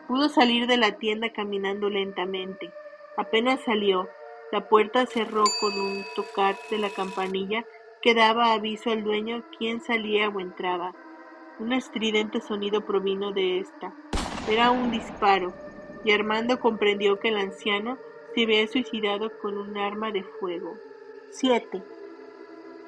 Pudo 0.08 0.30
salir 0.30 0.66
de 0.66 0.78
la 0.78 0.92
tienda 0.92 1.28
caminando 1.28 1.90
lentamente. 1.90 2.72
Apenas 3.18 3.60
salió, 3.60 4.08
la 4.52 4.70
puerta 4.70 5.04
cerró 5.04 5.44
con 5.60 5.78
un 5.78 6.02
tocar 6.16 6.56
de 6.70 6.78
la 6.78 6.88
campanilla 6.88 7.66
que 8.00 8.14
daba 8.14 8.54
aviso 8.54 8.90
al 8.90 9.04
dueño 9.04 9.44
quién 9.58 9.82
salía 9.82 10.30
o 10.30 10.40
entraba. 10.40 10.94
Un 11.58 11.74
estridente 11.74 12.40
sonido 12.40 12.86
provino 12.86 13.32
de 13.32 13.58
esta. 13.58 13.92
Era 14.48 14.70
un 14.70 14.90
disparo, 14.90 15.52
y 16.06 16.12
Armando 16.12 16.58
comprendió 16.58 17.20
que 17.20 17.28
el 17.28 17.36
anciano 17.36 17.98
se 18.34 18.44
había 18.44 18.66
suicidado 18.66 19.30
con 19.40 19.58
un 19.58 19.76
arma 19.76 20.10
de 20.10 20.22
fuego. 20.22 20.78
7. 21.32 21.82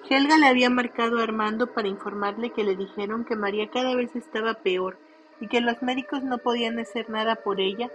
Helga 0.09 0.39
le 0.39 0.47
había 0.47 0.71
marcado 0.71 1.19
a 1.19 1.23
Armando 1.23 1.67
para 1.69 1.89
informarle 1.89 2.51
que 2.51 2.63
le 2.63 2.77
dijeron 2.77 3.25
que 3.25 3.37
María 3.37 3.71
cada 3.71 3.97
vez 3.97 4.15
estaba 4.15 4.55
peor 4.55 4.99
y 5.41 5.49
que 5.49 5.61
los 5.61 5.83
médicos 5.83 6.23
no 6.23 6.39
podían 6.39 6.79
hacer 6.79 7.09
nada 7.11 7.37
por 7.37 7.61
ella 7.61 7.91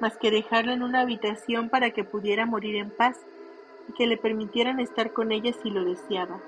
más 0.00 0.16
que 0.16 0.30
dejarla 0.30 0.74
en 0.74 0.82
una 0.82 1.00
habitación 1.00 1.68
para 1.68 1.90
que 1.90 2.04
pudiera 2.04 2.46
morir 2.46 2.76
en 2.76 2.90
paz 2.90 3.16
y 3.88 3.92
que 3.92 4.06
le 4.06 4.16
permitieran 4.16 4.80
estar 4.80 5.12
con 5.12 5.32
ella 5.32 5.52
si 5.62 5.70
lo 5.70 5.84
deseaba. 5.84 6.40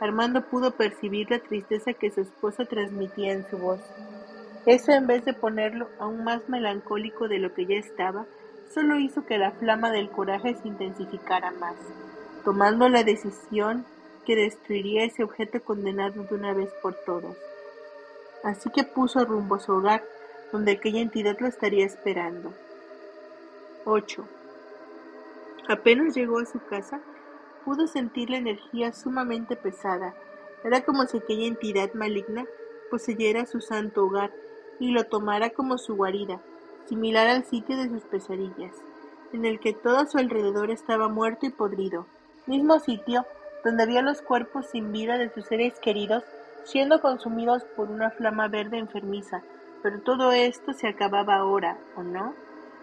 Armando 0.00 0.42
pudo 0.46 0.72
percibir 0.72 1.30
la 1.30 1.38
tristeza 1.38 1.92
que 1.92 2.10
su 2.10 2.20
esposa 2.20 2.64
transmitía 2.64 3.32
en 3.32 3.48
su 3.48 3.58
voz. 3.58 3.80
Eso, 4.66 4.92
en 4.92 5.06
vez 5.06 5.24
de 5.24 5.32
ponerlo 5.32 5.88
aún 5.98 6.24
más 6.24 6.48
melancólico 6.48 7.28
de 7.28 7.38
lo 7.38 7.52
que 7.54 7.66
ya 7.66 7.76
estaba, 7.76 8.26
solo 8.72 8.98
hizo 8.98 9.26
que 9.26 9.38
la 9.38 9.52
flama 9.52 9.90
del 9.90 10.08
coraje 10.10 10.54
se 10.54 10.68
intensificara 10.68 11.50
más, 11.52 11.74
tomando 12.44 12.88
la 12.88 13.04
decisión 13.04 13.84
que 14.26 14.36
destruiría 14.36 15.04
ese 15.04 15.24
objeto 15.24 15.62
condenado 15.62 16.24
de 16.24 16.34
una 16.34 16.54
vez 16.54 16.70
por 16.82 16.94
todas. 16.94 17.36
Así 18.44 18.70
que 18.70 18.84
puso 18.84 19.24
rumbo 19.24 19.56
a 19.56 19.60
su 19.60 19.72
hogar, 19.72 20.04
donde 20.50 20.72
aquella 20.72 21.00
entidad 21.00 21.36
lo 21.40 21.46
estaría 21.46 21.86
esperando. 21.86 22.52
8. 23.84 24.24
Apenas 25.68 26.14
llegó 26.14 26.38
a 26.40 26.46
su 26.46 26.60
casa, 26.64 27.00
pudo 27.64 27.86
sentir 27.86 28.30
la 28.30 28.38
energía 28.38 28.92
sumamente 28.92 29.56
pesada. 29.56 30.14
Era 30.64 30.84
como 30.84 31.06
si 31.06 31.18
aquella 31.18 31.46
entidad 31.46 31.92
maligna 31.94 32.44
poseyera 32.90 33.46
su 33.46 33.60
santo 33.60 34.04
hogar 34.04 34.32
y 34.78 34.90
lo 34.90 35.04
tomara 35.04 35.50
como 35.50 35.78
su 35.78 35.96
guarida, 35.96 36.40
similar 36.86 37.28
al 37.28 37.44
sitio 37.44 37.76
de 37.76 37.88
sus 37.88 38.02
pesadillas, 38.02 38.74
en 39.32 39.44
el 39.44 39.60
que 39.60 39.72
todo 39.72 39.98
a 39.98 40.06
su 40.06 40.18
alrededor 40.18 40.70
estaba 40.70 41.08
muerto 41.08 41.46
y 41.46 41.50
podrido, 41.50 42.06
mismo 42.46 42.78
sitio 42.80 43.26
donde 43.64 43.84
había 43.84 44.02
los 44.02 44.22
cuerpos 44.22 44.66
sin 44.66 44.92
vida 44.92 45.18
de 45.18 45.30
sus 45.30 45.46
seres 45.46 45.78
queridos 45.80 46.24
siendo 46.64 47.00
consumidos 47.00 47.64
por 47.76 47.90
una 47.90 48.10
flama 48.10 48.48
verde 48.48 48.78
enfermiza, 48.78 49.42
pero 49.82 50.00
todo 50.00 50.32
esto 50.32 50.72
se 50.72 50.88
acababa 50.88 51.36
ahora, 51.36 51.76
¿o 51.96 52.02
no? 52.02 52.34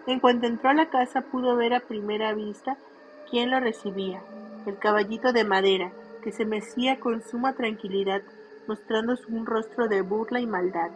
En 0.06 0.20
cuanto 0.20 0.46
entró 0.46 0.70
a 0.70 0.74
la 0.74 0.90
casa 0.90 1.22
pudo 1.22 1.56
ver 1.56 1.74
a 1.74 1.80
primera 1.80 2.34
vista 2.34 2.76
quién 3.30 3.50
lo 3.50 3.60
recibía, 3.60 4.22
el 4.66 4.78
caballito 4.78 5.32
de 5.32 5.44
madera, 5.44 5.92
que 6.22 6.32
se 6.32 6.44
mecía 6.44 7.00
con 7.00 7.22
suma 7.22 7.54
tranquilidad, 7.54 8.22
mostrando 8.66 9.14
un 9.28 9.46
rostro 9.46 9.88
de 9.88 10.02
burla 10.02 10.40
y 10.40 10.46
maldad. 10.46 10.90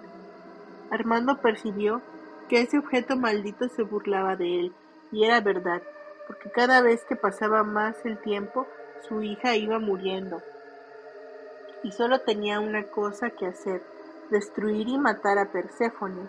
Armando 0.91 1.39
percibió 1.39 2.03
que 2.49 2.61
ese 2.61 2.79
objeto 2.79 3.17
maldito 3.17 3.69
se 3.69 3.83
burlaba 3.83 4.37
de 4.37 4.61
él, 4.61 4.73
y 5.11 5.25
era 5.25 5.41
verdad, 5.41 5.83
porque 6.27 6.51
cada 6.51 6.81
vez 6.81 7.05
que 7.05 7.17
pasaba 7.17 7.63
más 7.63 7.97
el 8.05 8.19
tiempo, 8.19 8.67
su 9.09 9.23
hija 9.23 9.57
iba 9.57 9.79
muriendo. 9.79 10.43
Y 11.83 11.93
solo 11.93 12.21
tenía 12.21 12.61
una 12.61 12.85
cosa 12.91 13.31
que 13.31 13.47
hacer, 13.47 13.83
destruir 14.31 14.89
y 14.89 14.99
matar 14.99 15.39
a 15.39 15.53
Perséfone. 15.53 16.29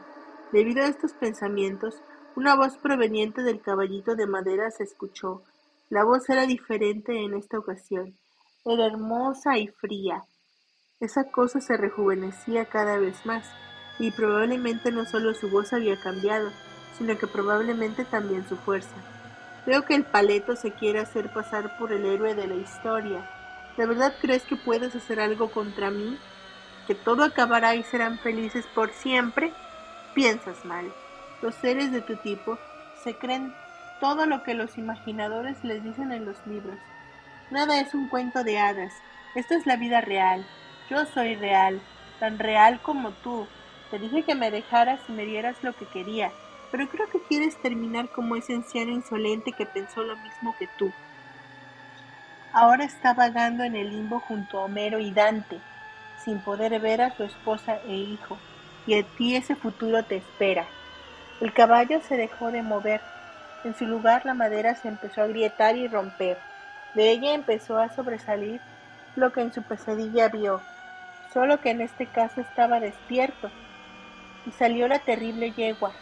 Debido 0.51 0.83
a 0.83 0.87
estos 0.87 1.13
pensamientos, 1.13 2.01
una 2.35 2.55
voz 2.55 2.77
proveniente 2.77 3.41
del 3.41 3.61
caballito 3.61 4.15
de 4.15 4.27
madera 4.27 4.69
se 4.71 4.83
escuchó. 4.83 5.43
La 5.89 6.03
voz 6.03 6.29
era 6.29 6.45
diferente 6.45 7.23
en 7.23 7.33
esta 7.33 7.57
ocasión. 7.57 8.17
Era 8.65 8.87
hermosa 8.87 9.57
y 9.57 9.67
fría. 9.67 10.25
Esa 10.99 11.31
cosa 11.31 11.61
se 11.61 11.77
rejuvenecía 11.77 12.65
cada 12.65 12.97
vez 12.97 13.25
más, 13.25 13.45
y 13.99 14.11
probablemente 14.11 14.91
no 14.91 15.05
solo 15.05 15.33
su 15.33 15.49
voz 15.49 15.71
había 15.71 15.99
cambiado, 15.99 16.51
sino 16.97 17.17
que 17.17 17.27
probablemente 17.27 18.05
también 18.05 18.47
su 18.47 18.57
fuerza. 18.57 19.14
Veo 19.65 19.83
que 19.83 19.95
el 19.95 20.03
paleto 20.03 20.55
se 20.55 20.71
quiere 20.71 20.99
hacer 20.99 21.29
pasar 21.29 21.75
por 21.77 21.91
el 21.91 22.05
héroe 22.05 22.35
de 22.35 22.47
la 22.47 22.55
historia. 22.55 23.27
¿De 23.77 23.85
verdad 23.87 24.13
crees 24.21 24.43
que 24.43 24.55
puedes 24.55 24.95
hacer 24.95 25.19
algo 25.19 25.49
contra 25.49 25.89
mí? 25.89 26.17
¿Que 26.87 26.93
todo 26.93 27.23
acabará 27.23 27.75
y 27.75 27.83
serán 27.83 28.19
felices 28.19 28.65
por 28.75 28.91
siempre? 28.93 29.51
Piensas 30.13 30.63
mal. 30.65 30.91
Los 31.41 31.55
seres 31.55 31.91
de 31.91 32.01
tu 32.01 32.15
tipo 32.17 32.59
se 33.03 33.15
creen 33.15 33.53
todo 33.99 34.27
lo 34.27 34.43
que 34.43 34.53
los 34.53 34.77
imaginadores 34.77 35.63
les 35.63 35.83
dicen 35.83 36.11
en 36.11 36.25
los 36.25 36.37
libros. 36.45 36.77
Nada 37.49 37.79
es 37.79 37.93
un 37.95 38.07
cuento 38.07 38.43
de 38.43 38.59
hadas. 38.59 38.93
Esta 39.33 39.55
es 39.55 39.65
la 39.65 39.77
vida 39.77 39.99
real. 40.01 40.45
Yo 40.89 41.05
soy 41.07 41.35
real, 41.35 41.81
tan 42.19 42.37
real 42.37 42.79
como 42.83 43.11
tú. 43.23 43.47
Te 43.89 43.97
dije 43.97 44.23
que 44.23 44.35
me 44.35 44.51
dejaras 44.51 44.99
y 45.09 45.11
me 45.11 45.25
dieras 45.25 45.55
lo 45.63 45.73
que 45.73 45.85
quería, 45.85 46.31
pero 46.75 46.89
creo 46.89 47.09
que 47.09 47.21
quieres 47.21 47.55
terminar 47.55 48.09
como 48.09 48.35
ese 48.35 48.53
anciano 48.53 48.91
insolente 48.91 49.53
que 49.53 49.65
pensó 49.65 50.03
lo 50.03 50.17
mismo 50.17 50.53
que 50.59 50.67
tú. 50.77 50.91
Ahora 52.51 52.83
está 52.83 53.13
vagando 53.13 53.63
en 53.63 53.77
el 53.77 53.91
limbo 53.91 54.19
junto 54.19 54.59
a 54.59 54.65
Homero 54.65 54.99
y 54.99 55.11
Dante, 55.11 55.61
sin 56.21 56.39
poder 56.39 56.77
ver 56.81 57.01
a 57.01 57.15
su 57.15 57.23
esposa 57.23 57.79
e 57.87 57.93
hijo, 57.95 58.37
y 58.85 58.99
a 58.99 59.03
ti 59.03 59.37
ese 59.37 59.55
futuro 59.55 60.03
te 60.03 60.17
espera. 60.17 60.65
El 61.39 61.53
caballo 61.53 62.01
se 62.01 62.17
dejó 62.17 62.51
de 62.51 62.61
mover. 62.61 62.99
En 63.63 63.73
su 63.73 63.85
lugar 63.85 64.25
la 64.25 64.33
madera 64.33 64.75
se 64.75 64.89
empezó 64.89 65.21
a 65.21 65.25
agrietar 65.25 65.77
y 65.77 65.87
romper. 65.87 66.37
De 66.93 67.09
ella 67.09 67.35
empezó 67.35 67.77
a 67.77 67.87
sobresalir 67.95 68.59
lo 69.15 69.31
que 69.31 69.39
en 69.39 69.53
su 69.53 69.63
pesadilla 69.63 70.27
vio, 70.27 70.59
solo 71.33 71.61
que 71.61 71.69
en 71.69 71.79
este 71.79 72.05
caso 72.05 72.41
estaba 72.41 72.81
despierto. 72.81 73.49
Y 74.45 74.51
salió 74.51 74.89
la 74.89 74.99
terrible 74.99 75.53
yegua, 75.53 75.93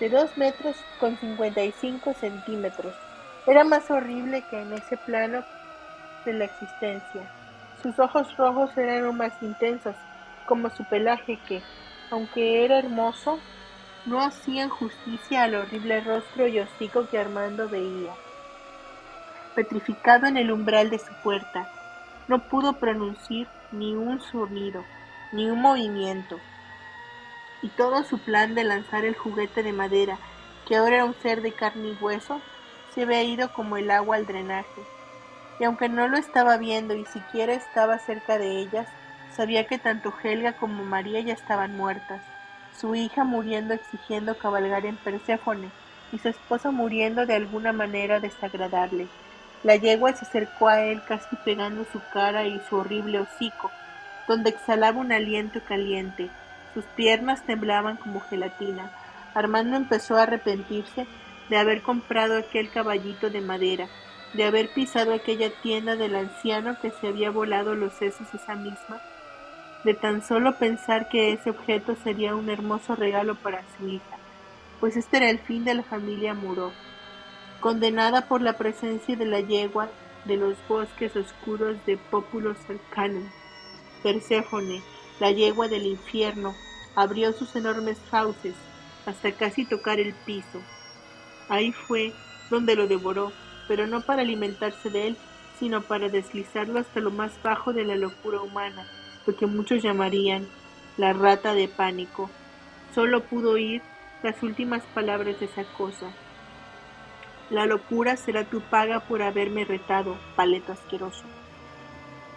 de 0.00 0.08
dos 0.08 0.36
metros 0.36 0.76
con 0.98 1.18
cincuenta 1.18 1.62
y 1.62 1.72
cinco 1.72 2.14
centímetros. 2.14 2.94
Era 3.46 3.64
más 3.64 3.90
horrible 3.90 4.42
que 4.50 4.60
en 4.60 4.72
ese 4.72 4.96
plano 4.96 5.44
de 6.24 6.32
la 6.34 6.44
existencia. 6.44 7.22
Sus 7.82 7.98
ojos 7.98 8.36
rojos 8.36 8.76
eran 8.76 9.04
aún 9.04 9.16
más 9.16 9.32
intensos, 9.40 9.96
como 10.46 10.70
su 10.70 10.84
pelaje 10.84 11.38
que, 11.46 11.62
aunque 12.10 12.64
era 12.64 12.78
hermoso, 12.78 13.38
no 14.06 14.20
hacían 14.20 14.68
justicia 14.68 15.42
al 15.42 15.54
horrible 15.54 16.00
rostro 16.00 16.46
y 16.48 16.58
hocico 16.60 17.06
que 17.08 17.18
Armando 17.18 17.68
veía. 17.68 18.14
Petrificado 19.54 20.26
en 20.26 20.36
el 20.36 20.50
umbral 20.50 20.90
de 20.90 20.98
su 20.98 21.12
puerta, 21.22 21.66
no 22.28 22.38
pudo 22.40 22.74
pronunciar 22.74 23.48
ni 23.72 23.94
un 23.94 24.20
sonido, 24.20 24.84
ni 25.32 25.50
un 25.50 25.60
movimiento. 25.60 26.40
Y 27.62 27.68
todo 27.68 28.04
su 28.04 28.18
plan 28.18 28.54
de 28.54 28.64
lanzar 28.64 29.04
el 29.04 29.14
juguete 29.14 29.62
de 29.62 29.72
madera, 29.72 30.18
que 30.66 30.76
ahora 30.76 30.96
era 30.96 31.04
un 31.04 31.14
ser 31.14 31.42
de 31.42 31.52
carne 31.52 31.88
y 31.88 31.98
hueso, 32.02 32.40
se 32.94 33.02
había 33.02 33.22
ido 33.22 33.52
como 33.52 33.76
el 33.76 33.90
agua 33.90 34.16
al 34.16 34.26
drenaje. 34.26 34.82
Y 35.58 35.64
aunque 35.64 35.88
no 35.88 36.08
lo 36.08 36.16
estaba 36.16 36.56
viendo 36.56 36.94
y 36.94 37.04
siquiera 37.04 37.52
estaba 37.52 37.98
cerca 37.98 38.38
de 38.38 38.58
ellas, 38.58 38.86
sabía 39.34 39.66
que 39.66 39.78
tanto 39.78 40.12
Helga 40.22 40.52
como 40.52 40.84
María 40.84 41.20
ya 41.20 41.32
estaban 41.32 41.76
muertas, 41.76 42.22
su 42.78 42.94
hija 42.94 43.24
muriendo 43.24 43.74
exigiendo 43.74 44.36
cabalgar 44.36 44.86
en 44.86 44.96
Perséfone, 44.96 45.70
y 46.12 46.18
su 46.18 46.28
esposo 46.28 46.72
muriendo 46.72 47.26
de 47.26 47.34
alguna 47.34 47.72
manera 47.72 48.20
desagradable. 48.20 49.08
La 49.62 49.76
yegua 49.76 50.12
se 50.14 50.24
acercó 50.24 50.68
a 50.68 50.80
él 50.82 51.02
casi 51.06 51.36
pegando 51.44 51.84
su 51.92 52.00
cara 52.12 52.44
y 52.44 52.60
su 52.68 52.76
horrible 52.76 53.20
hocico, 53.20 53.70
donde 54.26 54.50
exhalaba 54.50 55.00
un 55.00 55.12
aliento 55.12 55.60
caliente. 55.66 56.30
Sus 56.78 56.86
piernas 56.94 57.44
temblaban 57.44 57.96
como 57.96 58.20
gelatina. 58.20 58.92
Armando 59.34 59.76
empezó 59.76 60.14
a 60.14 60.22
arrepentirse 60.22 61.08
de 61.48 61.56
haber 61.56 61.82
comprado 61.82 62.38
aquel 62.38 62.70
caballito 62.70 63.30
de 63.30 63.40
madera, 63.40 63.88
de 64.34 64.44
haber 64.44 64.72
pisado 64.72 65.12
aquella 65.12 65.50
tienda 65.60 65.96
del 65.96 66.14
anciano 66.14 66.78
que 66.80 66.92
se 66.92 67.08
había 67.08 67.32
volado 67.32 67.74
los 67.74 67.94
sesos 67.94 68.32
esa 68.32 68.54
misma, 68.54 69.02
de 69.82 69.94
tan 69.94 70.22
solo 70.24 70.54
pensar 70.54 71.08
que 71.08 71.32
ese 71.32 71.50
objeto 71.50 71.96
sería 72.04 72.36
un 72.36 72.48
hermoso 72.48 72.94
regalo 72.94 73.34
para 73.34 73.64
su 73.76 73.88
hija, 73.88 74.16
pues 74.78 74.96
este 74.96 75.16
era 75.16 75.30
el 75.30 75.40
fin 75.40 75.64
de 75.64 75.74
la 75.74 75.82
familia 75.82 76.32
Muró, 76.32 76.70
condenada 77.58 78.28
por 78.28 78.40
la 78.40 78.52
presencia 78.52 79.16
de 79.16 79.26
la 79.26 79.40
yegua 79.40 79.88
de 80.26 80.36
los 80.36 80.56
bosques 80.68 81.16
oscuros 81.16 81.76
de 81.86 81.96
Populos 81.96 82.56
Arcanum. 82.68 83.28
Perséfone, 84.04 84.80
la 85.18 85.32
yegua 85.32 85.66
del 85.66 85.84
infierno, 85.84 86.54
abrió 86.98 87.32
sus 87.32 87.54
enormes 87.54 87.96
fauces 88.10 88.54
hasta 89.06 89.30
casi 89.30 89.64
tocar 89.64 90.00
el 90.00 90.14
piso. 90.26 90.60
Ahí 91.48 91.70
fue 91.70 92.12
donde 92.50 92.74
lo 92.74 92.88
devoró, 92.88 93.30
pero 93.68 93.86
no 93.86 94.00
para 94.00 94.22
alimentarse 94.22 94.90
de 94.90 95.06
él, 95.06 95.16
sino 95.60 95.82
para 95.82 96.08
deslizarlo 96.08 96.80
hasta 96.80 96.98
lo 96.98 97.12
más 97.12 97.40
bajo 97.40 97.72
de 97.72 97.84
la 97.84 97.94
locura 97.94 98.40
humana, 98.40 98.84
lo 99.26 99.36
que 99.36 99.46
muchos 99.46 99.80
llamarían 99.80 100.48
la 100.96 101.12
rata 101.12 101.54
de 101.54 101.68
pánico. 101.68 102.30
Solo 102.92 103.22
pudo 103.22 103.52
oír 103.52 103.80
las 104.24 104.42
últimas 104.42 104.82
palabras 104.92 105.38
de 105.38 105.46
esa 105.46 105.62
cosa. 105.74 106.10
La 107.48 107.64
locura 107.66 108.16
será 108.16 108.42
tu 108.42 108.60
paga 108.60 109.00
por 109.00 109.22
haberme 109.22 109.64
retado, 109.64 110.16
paleto 110.34 110.72
asqueroso. 110.72 111.22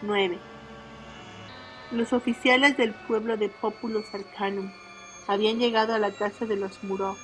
9. 0.04 0.51
Los 1.92 2.14
oficiales 2.14 2.78
del 2.78 2.94
pueblo 2.94 3.36
de 3.36 3.50
Populus 3.50 4.06
Arcanum 4.14 4.72
habían 5.28 5.60
llegado 5.60 5.94
a 5.94 6.00
la 6.00 6.12
casa 6.12 6.46
de 6.46 6.56
los 6.56 6.82
Muró 6.84 7.18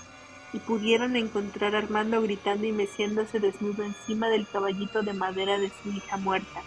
y 0.52 0.60
pudieron 0.60 1.16
encontrar 1.16 1.74
a 1.74 1.80
Armando 1.80 2.22
gritando 2.22 2.66
y 2.66 2.74
meciéndose 2.74 3.40
desnudo 3.40 3.84
encima 3.84 4.28
del 4.28 4.46
caballito 4.46 5.04
de 5.04 5.14
madera 5.14 5.58
de 5.58 5.70
su 5.70 5.90
hija 5.90 6.18
muerta. 6.18 6.62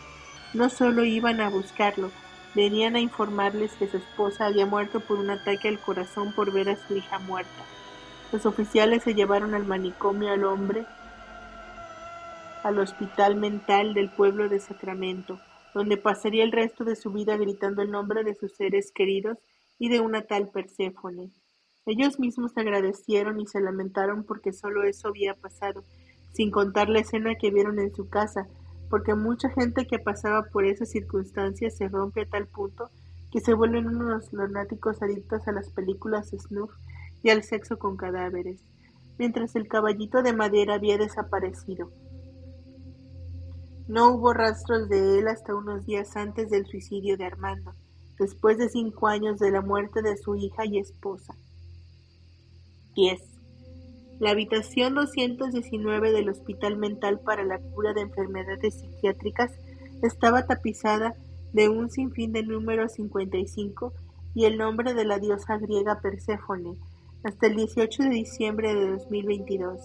No 0.55 0.71
solo 0.71 1.05
iban 1.05 1.43
a 1.43 1.51
buscarlo, 1.51 2.11
venían 2.55 2.97
a 2.97 3.01
informarles 3.01 3.73
que 3.73 3.87
su 3.87 3.99
esposa 3.99 4.47
había 4.47 4.65
muerto 4.65 5.01
por 5.01 5.19
un 5.19 5.29
ataque 5.29 5.69
al 5.69 5.79
corazón 5.79 6.33
por 6.33 6.53
ver 6.53 6.71
a 6.71 6.77
su 6.77 6.97
hija 6.97 7.19
muerta. 7.19 7.65
Los 8.33 8.47
oficiales 8.47 9.03
se 9.03 9.15
llevaron 9.15 9.55
al 9.55 9.67
manicomio 9.67 10.33
al 10.33 10.45
hombre 10.45 10.87
al 12.63 12.79
hospital 12.79 13.37
mental 13.37 13.95
del 13.95 14.11
pueblo 14.11 14.49
de 14.49 14.61
Sacramento, 14.61 15.39
donde 15.75 15.97
pasaría 15.97 16.45
el 16.45 16.53
resto 16.53 16.85
de 16.85 16.97
su 16.97 17.13
vida 17.13 17.37
gritando 17.37 17.83
el 17.83 17.91
nombre 17.91 18.25
de 18.25 18.35
sus 18.35 18.53
seres 18.53 18.93
queridos 18.93 19.39
y 19.79 19.89
de 19.89 20.01
una 20.01 20.23
tal 20.23 20.49
Perséfone. 20.49 21.31
Ellos 21.87 22.21
mismos 22.21 22.53
agradecieron 22.57 23.41
y 23.41 23.47
se 23.47 23.61
lamentaron 23.61 24.25
porque 24.25 24.53
solo 24.53 24.85
eso 24.85 25.09
había 25.09 25.35
pasado, 25.35 25.85
sin 26.33 26.51
contar 26.51 26.89
la 26.89 27.01
escena 27.01 27.35
que 27.35 27.51
vieron 27.51 27.79
en 27.79 27.95
su 27.95 28.09
casa, 28.09 28.47
porque 28.89 29.15
mucha 29.15 29.49
gente 29.51 29.87
que 29.87 29.99
pasaba 29.99 30.45
por 30.53 30.65
esas 30.65 30.91
circunstancias 30.91 31.77
se 31.77 31.89
rompe 31.89 32.23
a 32.23 32.29
tal 32.29 32.47
punto 32.47 32.91
que 33.31 33.41
se 33.41 33.55
vuelven 33.55 33.87
unos 33.87 34.33
lunáticos 34.33 35.03
adictos 35.03 35.47
a 35.47 35.53
las 35.53 35.71
películas 35.71 36.31
snuff 36.31 36.73
y 37.23 37.31
al 37.31 37.45
sexo 37.45 37.79
con 37.79 37.97
cadáveres, 37.97 38.65
mientras 39.19 39.55
el 39.55 39.69
caballito 39.69 40.23
de 40.23 40.33
madera 40.33 40.75
había 40.75 40.99
desaparecido. 40.99 41.93
No 43.91 44.15
hubo 44.15 44.33
rastros 44.33 44.89
de 44.89 45.19
él 45.19 45.27
hasta 45.27 45.53
unos 45.53 45.85
días 45.85 46.17
antes 46.17 46.49
del 46.49 46.65
suicidio 46.65 47.17
de 47.17 47.25
Armando, 47.25 47.75
después 48.21 48.57
de 48.57 48.69
cinco 48.69 49.09
años 49.09 49.41
de 49.41 49.51
la 49.51 49.63
muerte 49.63 50.01
de 50.01 50.17
su 50.17 50.37
hija 50.37 50.65
y 50.65 50.79
esposa. 50.79 51.35
10. 52.95 53.21
La 54.21 54.31
habitación 54.31 54.95
219 54.95 56.13
del 56.13 56.29
Hospital 56.29 56.77
Mental 56.77 57.19
para 57.19 57.43
la 57.43 57.59
Cura 57.59 57.93
de 57.93 58.03
Enfermedades 58.03 58.79
Psiquiátricas 58.79 59.51
estaba 60.03 60.47
tapizada 60.47 61.17
de 61.53 61.69
un 61.69 61.91
sinfín 61.91 62.31
de 62.31 62.45
números 62.45 62.93
55 62.93 63.93
y 64.37 64.45
el 64.45 64.57
nombre 64.57 64.95
de 64.95 65.05
la 65.05 65.19
diosa 65.19 65.59
griega 65.59 66.01
Perséfone, 66.01 66.77
hasta 67.25 67.49
el 67.49 67.57
18 67.57 68.05
de 68.05 68.11
diciembre 68.11 68.73
de 68.73 68.89
2022. 68.89 69.81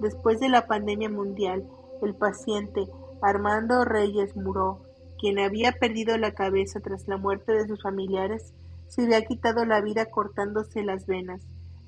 Después 0.00 0.40
de 0.40 0.48
la 0.48 0.66
pandemia 0.66 1.08
mundial, 1.08 1.64
el 2.02 2.16
paciente 2.16 2.88
Armando 3.24 3.86
Reyes 3.86 4.36
Muró, 4.36 4.82
quien 5.18 5.38
había 5.38 5.72
perdido 5.72 6.18
la 6.18 6.32
cabeza 6.32 6.80
tras 6.80 7.08
la 7.08 7.16
muerte 7.16 7.52
de 7.52 7.66
sus 7.66 7.80
familiares, 7.80 8.52
se 8.88 9.04
había 9.04 9.24
quitado 9.24 9.64
la 9.64 9.80
vida 9.80 10.04
cortándose 10.10 10.84
las 10.84 11.06
venas. 11.06 11.40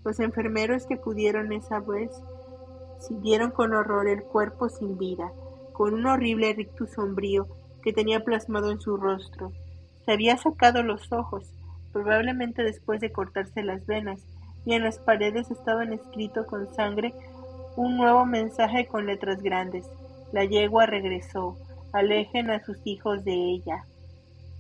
Los 0.02 0.18
enfermeros 0.18 0.86
que 0.86 0.94
acudieron 0.94 1.52
esa 1.52 1.80
vez 1.80 2.10
siguieron 3.00 3.50
con 3.50 3.74
horror 3.74 4.08
el 4.08 4.22
cuerpo 4.22 4.70
sin 4.70 4.96
vida, 4.96 5.30
con 5.74 5.92
un 5.92 6.06
horrible 6.06 6.54
rictus 6.54 6.92
sombrío 6.92 7.46
que 7.82 7.92
tenía 7.92 8.24
plasmado 8.24 8.70
en 8.70 8.80
su 8.80 8.96
rostro. 8.96 9.52
Se 10.06 10.12
había 10.12 10.38
sacado 10.38 10.82
los 10.82 11.12
ojos, 11.12 11.52
probablemente 11.92 12.62
después 12.62 12.98
de 13.02 13.12
cortarse 13.12 13.62
las 13.62 13.84
venas, 13.84 14.22
y 14.64 14.72
en 14.72 14.84
las 14.84 14.98
paredes 14.98 15.50
estaban 15.50 15.92
escrito 15.92 16.46
con 16.46 16.74
sangre 16.74 17.12
un 17.76 17.98
nuevo 17.98 18.24
mensaje 18.24 18.86
con 18.86 19.04
letras 19.04 19.42
grandes. 19.42 19.86
La 20.32 20.44
yegua 20.44 20.86
regresó. 20.86 21.56
Alejen 21.92 22.50
a 22.50 22.64
sus 22.64 22.78
hijos 22.84 23.24
de 23.24 23.32
ella. 23.32 23.84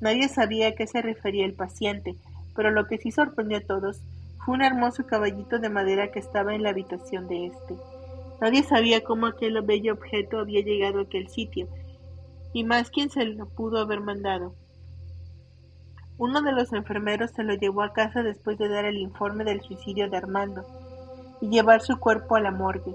Nadie 0.00 0.28
sabía 0.28 0.68
a 0.68 0.72
qué 0.72 0.86
se 0.86 1.02
refería 1.02 1.44
el 1.44 1.54
paciente, 1.54 2.16
pero 2.54 2.70
lo 2.70 2.86
que 2.86 2.98
sí 2.98 3.10
sorprendió 3.10 3.58
a 3.58 3.62
todos 3.62 4.00
fue 4.44 4.54
un 4.54 4.62
hermoso 4.62 5.06
caballito 5.06 5.58
de 5.58 5.68
madera 5.68 6.10
que 6.10 6.18
estaba 6.18 6.54
en 6.54 6.62
la 6.62 6.70
habitación 6.70 7.28
de 7.28 7.46
éste. 7.46 7.76
Nadie 8.40 8.62
sabía 8.62 9.02
cómo 9.02 9.26
aquel 9.26 9.60
bello 9.62 9.94
objeto 9.94 10.38
había 10.38 10.60
llegado 10.60 11.00
a 11.00 11.02
aquel 11.02 11.28
sitio, 11.28 11.68
y 12.52 12.64
más 12.64 12.90
quién 12.90 13.10
se 13.10 13.24
lo 13.24 13.46
pudo 13.46 13.78
haber 13.78 14.00
mandado. 14.00 14.54
Uno 16.18 16.40
de 16.42 16.52
los 16.52 16.72
enfermeros 16.72 17.30
se 17.32 17.42
lo 17.42 17.54
llevó 17.54 17.82
a 17.82 17.92
casa 17.92 18.22
después 18.22 18.56
de 18.58 18.68
dar 18.68 18.84
el 18.84 18.96
informe 18.96 19.44
del 19.44 19.60
suicidio 19.60 20.08
de 20.08 20.16
Armando 20.16 20.64
y 21.40 21.48
llevar 21.48 21.82
su 21.82 21.98
cuerpo 21.98 22.36
a 22.36 22.40
la 22.40 22.50
morgue. 22.50 22.94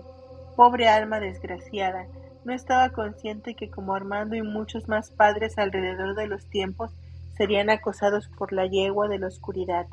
Pobre 0.55 0.87
alma 0.87 1.19
desgraciada, 1.19 2.07
no 2.43 2.53
estaba 2.53 2.89
consciente 2.89 3.55
que 3.55 3.69
como 3.69 3.93
Armando 3.93 4.35
y 4.35 4.41
muchos 4.41 4.87
más 4.87 5.11
padres 5.11 5.57
alrededor 5.57 6.15
de 6.15 6.27
los 6.27 6.45
tiempos 6.45 6.91
serían 7.37 7.69
acosados 7.69 8.27
por 8.29 8.53
la 8.53 8.65
yegua 8.65 9.07
de 9.07 9.19
la 9.19 9.27
oscuridad, 9.27 9.87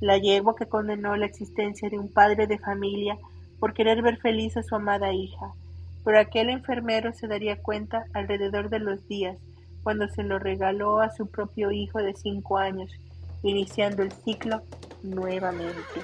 la 0.00 0.18
yegua 0.18 0.56
que 0.56 0.66
condenó 0.66 1.16
la 1.16 1.26
existencia 1.26 1.90
de 1.90 1.98
un 1.98 2.12
padre 2.12 2.46
de 2.46 2.58
familia 2.58 3.18
por 3.58 3.74
querer 3.74 4.02
ver 4.02 4.18
feliz 4.18 4.56
a 4.56 4.62
su 4.62 4.74
amada 4.74 5.12
hija. 5.12 5.52
Pero 6.04 6.18
aquel 6.18 6.48
enfermero 6.48 7.12
se 7.12 7.28
daría 7.28 7.62
cuenta 7.62 8.04
alrededor 8.14 8.70
de 8.70 8.78
los 8.78 9.06
días, 9.06 9.36
cuando 9.82 10.08
se 10.08 10.22
lo 10.22 10.38
regaló 10.38 11.00
a 11.00 11.10
su 11.10 11.26
propio 11.26 11.70
hijo 11.70 11.98
de 11.98 12.14
cinco 12.14 12.58
años, 12.58 12.90
iniciando 13.42 14.02
el 14.02 14.12
ciclo 14.12 14.62
nuevamente. 15.02 16.00